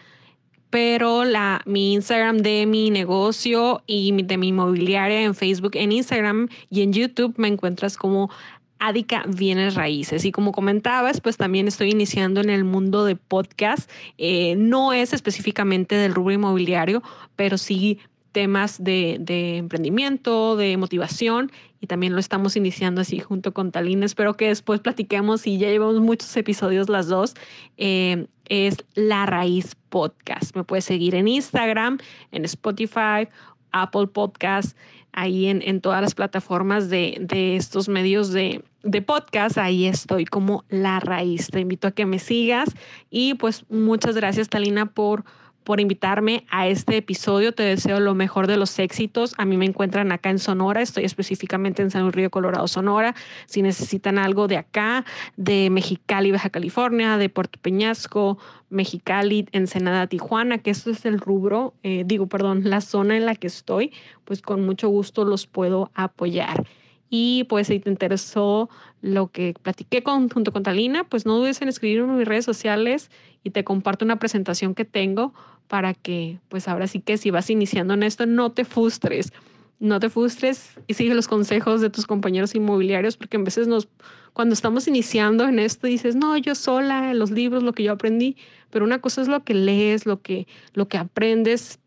pero 0.71 1.25
la, 1.25 1.61
mi 1.65 1.93
Instagram 1.93 2.39
de 2.39 2.65
mi 2.65 2.89
negocio 2.89 3.83
y 3.85 4.23
de 4.23 4.37
mi 4.37 4.47
inmobiliaria 4.47 5.21
en 5.21 5.35
Facebook, 5.35 5.73
en 5.75 5.91
Instagram 5.91 6.47
y 6.69 6.81
en 6.81 6.93
YouTube 6.93 7.35
me 7.37 7.49
encuentras 7.49 7.97
como 7.97 8.31
Adica 8.79 9.23
Bienes 9.27 9.75
Raíces. 9.75 10.25
Y 10.25 10.31
como 10.31 10.53
comentabas, 10.53 11.21
pues 11.21 11.37
también 11.37 11.67
estoy 11.67 11.91
iniciando 11.91 12.41
en 12.41 12.49
el 12.49 12.63
mundo 12.63 13.05
de 13.05 13.15
podcast. 13.15 13.91
Eh, 14.17 14.55
no 14.57 14.93
es 14.93 15.13
específicamente 15.13 15.95
del 15.95 16.15
rubro 16.15 16.33
inmobiliario, 16.33 17.03
pero 17.35 17.57
sí 17.57 17.99
temas 18.31 18.81
de, 18.81 19.17
de, 19.19 19.57
emprendimiento, 19.57 20.55
de 20.55 20.77
motivación 20.77 21.51
y 21.81 21.87
también 21.87 22.13
lo 22.13 22.19
estamos 22.19 22.55
iniciando 22.55 23.01
así 23.01 23.19
junto 23.19 23.53
con 23.53 23.71
Talina. 23.71 24.05
Espero 24.05 24.35
que 24.37 24.47
después 24.47 24.79
platiquemos 24.79 25.47
y 25.47 25.57
ya 25.57 25.67
llevamos 25.67 25.99
muchos 25.99 26.37
episodios 26.37 26.87
las 26.89 27.07
dos. 27.07 27.33
Eh, 27.77 28.27
es 28.47 28.77
La 28.93 29.25
Raíz 29.25 29.75
Podcast. 29.89 30.55
Me 30.55 30.63
puedes 30.63 30.85
seguir 30.85 31.15
en 31.15 31.27
Instagram, 31.27 31.97
en 32.31 32.45
Spotify, 32.45 33.27
Apple 33.71 34.07
Podcast, 34.07 34.77
ahí 35.11 35.47
en, 35.47 35.63
en 35.63 35.81
todas 35.81 36.01
las 36.01 36.13
plataformas 36.13 36.89
de, 36.89 37.17
de 37.19 37.55
estos 37.55 37.89
medios 37.89 38.31
de, 38.31 38.63
de 38.83 39.01
podcast. 39.01 39.57
Ahí 39.57 39.87
estoy 39.87 40.25
como 40.25 40.65
La 40.69 40.99
Raíz. 40.99 41.47
Te 41.47 41.61
invito 41.61 41.87
a 41.87 41.91
que 41.91 42.05
me 42.05 42.19
sigas 42.19 42.69
y 43.09 43.33
pues 43.33 43.65
muchas 43.69 44.15
gracias 44.15 44.49
Talina 44.49 44.85
por 44.85 45.23
por 45.63 45.79
invitarme 45.79 46.45
a 46.49 46.67
este 46.67 46.97
episodio. 46.97 47.53
Te 47.53 47.63
deseo 47.63 47.99
lo 47.99 48.15
mejor 48.15 48.47
de 48.47 48.57
los 48.57 48.77
éxitos. 48.79 49.33
A 49.37 49.45
mí 49.45 49.57
me 49.57 49.65
encuentran 49.65 50.11
acá 50.11 50.29
en 50.29 50.39
Sonora, 50.39 50.81
estoy 50.81 51.05
específicamente 51.05 51.81
en 51.81 51.91
San 51.91 52.11
Río 52.11 52.29
Colorado, 52.29 52.67
Sonora. 52.67 53.15
Si 53.45 53.61
necesitan 53.61 54.17
algo 54.17 54.47
de 54.47 54.57
acá, 54.57 55.05
de 55.37 55.69
Mexicali, 55.69 56.31
Baja 56.31 56.49
California, 56.49 57.17
de 57.17 57.29
Puerto 57.29 57.59
Peñasco, 57.61 58.37
Mexicali, 58.69 59.47
Ensenada, 59.51 60.07
Tijuana, 60.07 60.57
que 60.59 60.71
esto 60.71 60.89
es 60.91 61.05
el 61.05 61.19
rubro, 61.19 61.73
eh, 61.83 62.03
digo, 62.05 62.27
perdón, 62.27 62.61
la 62.65 62.81
zona 62.81 63.17
en 63.17 63.25
la 63.25 63.35
que 63.35 63.47
estoy, 63.47 63.91
pues 64.23 64.41
con 64.41 64.65
mucho 64.65 64.89
gusto 64.89 65.25
los 65.25 65.45
puedo 65.45 65.91
apoyar. 65.93 66.65
Y 67.13 67.43
pues 67.43 67.67
si 67.67 67.79
te 67.79 67.89
interesó 67.89 68.69
lo 69.01 69.27
que 69.27 69.53
platiqué 69.61 70.01
junto 70.01 70.53
con 70.53 70.63
Talina, 70.63 71.03
pues 71.03 71.25
no 71.25 71.37
dudes 71.37 71.61
en 71.61 71.67
escribirme 71.67 72.13
en 72.13 72.19
mis 72.19 72.27
redes 72.27 72.45
sociales 72.45 73.11
y 73.43 73.49
te 73.49 73.65
comparto 73.65 74.05
una 74.05 74.17
presentación 74.17 74.73
que 74.73 74.85
tengo 74.85 75.33
para 75.67 75.93
que 75.93 76.39
pues 76.47 76.69
ahora 76.69 76.87
sí 76.87 77.01
que 77.01 77.17
si 77.17 77.29
vas 77.29 77.49
iniciando 77.49 77.93
en 77.95 78.03
esto, 78.03 78.25
no 78.25 78.53
te 78.53 78.63
frustres. 78.63 79.33
No 79.79 79.99
te 79.99 80.09
frustres 80.09 80.79
y 80.87 80.93
sigue 80.93 81.13
los 81.13 81.27
consejos 81.27 81.81
de 81.81 81.89
tus 81.89 82.07
compañeros 82.07 82.55
inmobiliarios 82.55 83.17
porque 83.17 83.35
en 83.35 83.43
veces 83.43 83.67
nos, 83.67 83.89
cuando 84.31 84.53
estamos 84.53 84.87
iniciando 84.87 85.45
en 85.49 85.59
esto 85.59 85.87
dices, 85.87 86.15
no, 86.15 86.37
yo 86.37 86.55
sola, 86.55 87.13
los 87.13 87.31
libros, 87.31 87.61
lo 87.61 87.73
que 87.73 87.83
yo 87.83 87.91
aprendí, 87.91 88.37
pero 88.69 88.85
una 88.85 89.01
cosa 89.01 89.21
es 89.21 89.27
lo 89.27 89.43
que 89.43 89.53
lees, 89.53 90.05
lo 90.05 90.21
que, 90.21 90.47
lo 90.75 90.87
que 90.87 90.97
aprendes 90.97 91.79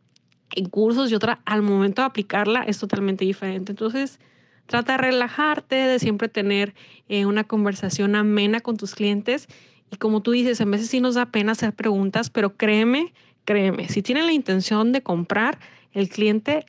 en 0.55 0.69
cursos 0.69 1.11
y 1.11 1.15
otra 1.15 1.41
al 1.47 1.63
momento 1.63 2.03
de 2.03 2.07
aplicarla 2.07 2.63
es 2.65 2.79
totalmente 2.79 3.25
diferente. 3.25 3.73
Entonces, 3.73 4.19
Trata 4.67 4.93
de 4.93 4.99
relajarte, 4.99 5.75
de 5.75 5.99
siempre 5.99 6.29
tener 6.29 6.75
eh, 7.09 7.27
una 7.27 7.45
conversación 7.45 8.17
amena 8.17 8.61
con 8.61 8.77
tus 8.77 8.95
clientes. 8.95 9.49
Y 9.91 9.97
como 9.97 10.23
tú 10.23 10.33
dices, 10.33 10.61
a 10.61 10.65
veces 10.65 10.89
sí 10.89 11.01
nos 11.01 11.15
da 11.15 11.27
pena 11.27 11.53
hacer 11.53 11.73
preguntas, 11.75 12.31
pero 12.31 12.57
créeme, 12.57 13.13
créeme, 13.45 13.89
si 13.89 14.03
tienen 14.03 14.27
la 14.27 14.33
intención 14.33 14.93
de 14.93 15.03
comprar, 15.03 15.59
el 15.93 16.09
cliente 16.09 16.67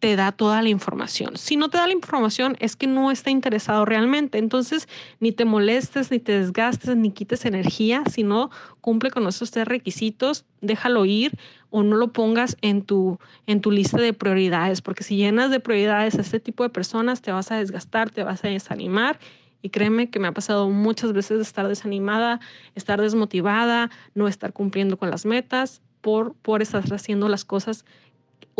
te 0.00 0.16
da 0.16 0.32
toda 0.32 0.62
la 0.62 0.70
información. 0.70 1.36
Si 1.36 1.56
no 1.56 1.68
te 1.68 1.76
da 1.76 1.86
la 1.86 1.92
información 1.92 2.56
es 2.58 2.74
que 2.74 2.86
no 2.86 3.10
está 3.10 3.30
interesado 3.30 3.84
realmente. 3.84 4.38
Entonces, 4.38 4.88
ni 5.20 5.30
te 5.30 5.44
molestes, 5.44 6.10
ni 6.10 6.18
te 6.18 6.40
desgastes, 6.40 6.96
ni 6.96 7.10
quites 7.10 7.44
energía. 7.44 8.02
Si 8.10 8.22
no 8.22 8.50
cumple 8.80 9.10
con 9.10 9.26
esos 9.28 9.50
tres 9.50 9.68
requisitos, 9.68 10.46
déjalo 10.62 11.04
ir 11.04 11.38
o 11.68 11.82
no 11.82 11.96
lo 11.96 12.08
pongas 12.12 12.56
en 12.62 12.82
tu, 12.82 13.18
en 13.46 13.60
tu 13.60 13.70
lista 13.70 13.98
de 14.00 14.14
prioridades, 14.14 14.80
porque 14.80 15.04
si 15.04 15.16
llenas 15.16 15.50
de 15.50 15.60
prioridades 15.60 16.16
a 16.16 16.22
este 16.22 16.40
tipo 16.40 16.64
de 16.64 16.70
personas, 16.70 17.20
te 17.20 17.30
vas 17.30 17.52
a 17.52 17.56
desgastar, 17.56 18.10
te 18.10 18.24
vas 18.24 18.42
a 18.42 18.48
desanimar. 18.48 19.20
Y 19.62 19.68
créeme 19.68 20.08
que 20.08 20.18
me 20.18 20.28
ha 20.28 20.32
pasado 20.32 20.70
muchas 20.70 21.12
veces 21.12 21.42
estar 21.42 21.68
desanimada, 21.68 22.40
estar 22.74 23.02
desmotivada, 23.02 23.90
no 24.14 24.26
estar 24.26 24.54
cumpliendo 24.54 24.96
con 24.96 25.10
las 25.10 25.26
metas 25.26 25.82
por, 26.00 26.32
por 26.36 26.62
estar 26.62 26.82
haciendo 26.90 27.28
las 27.28 27.44
cosas 27.44 27.84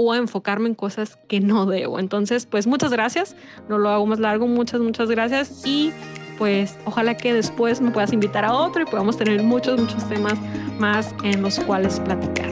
o 0.01 0.13
a 0.13 0.17
enfocarme 0.17 0.69
en 0.69 0.75
cosas 0.75 1.19
que 1.29 1.41
no 1.41 1.67
debo. 1.67 1.99
Entonces, 1.99 2.47
pues 2.47 2.67
muchas 2.67 2.91
gracias. 2.91 3.37
No 3.69 3.77
lo 3.77 3.91
hago 3.91 4.07
más 4.07 4.19
largo. 4.19 4.47
Muchas, 4.47 4.81
muchas 4.81 5.11
gracias. 5.11 5.63
Y 5.67 5.93
pues 6.39 6.79
ojalá 6.87 7.19
que 7.19 7.35
después 7.35 7.83
me 7.83 7.91
puedas 7.91 8.15
invitar 8.15 8.47
a 8.47 8.55
otro 8.55 8.83
y 8.83 8.87
podamos 8.87 9.19
tener 9.19 9.43
muchos, 9.43 9.79
muchos 9.79 10.09
temas 10.09 10.39
más 10.79 11.15
en 11.23 11.43
los 11.43 11.61
cuales 11.61 12.01
platicar. 12.01 12.50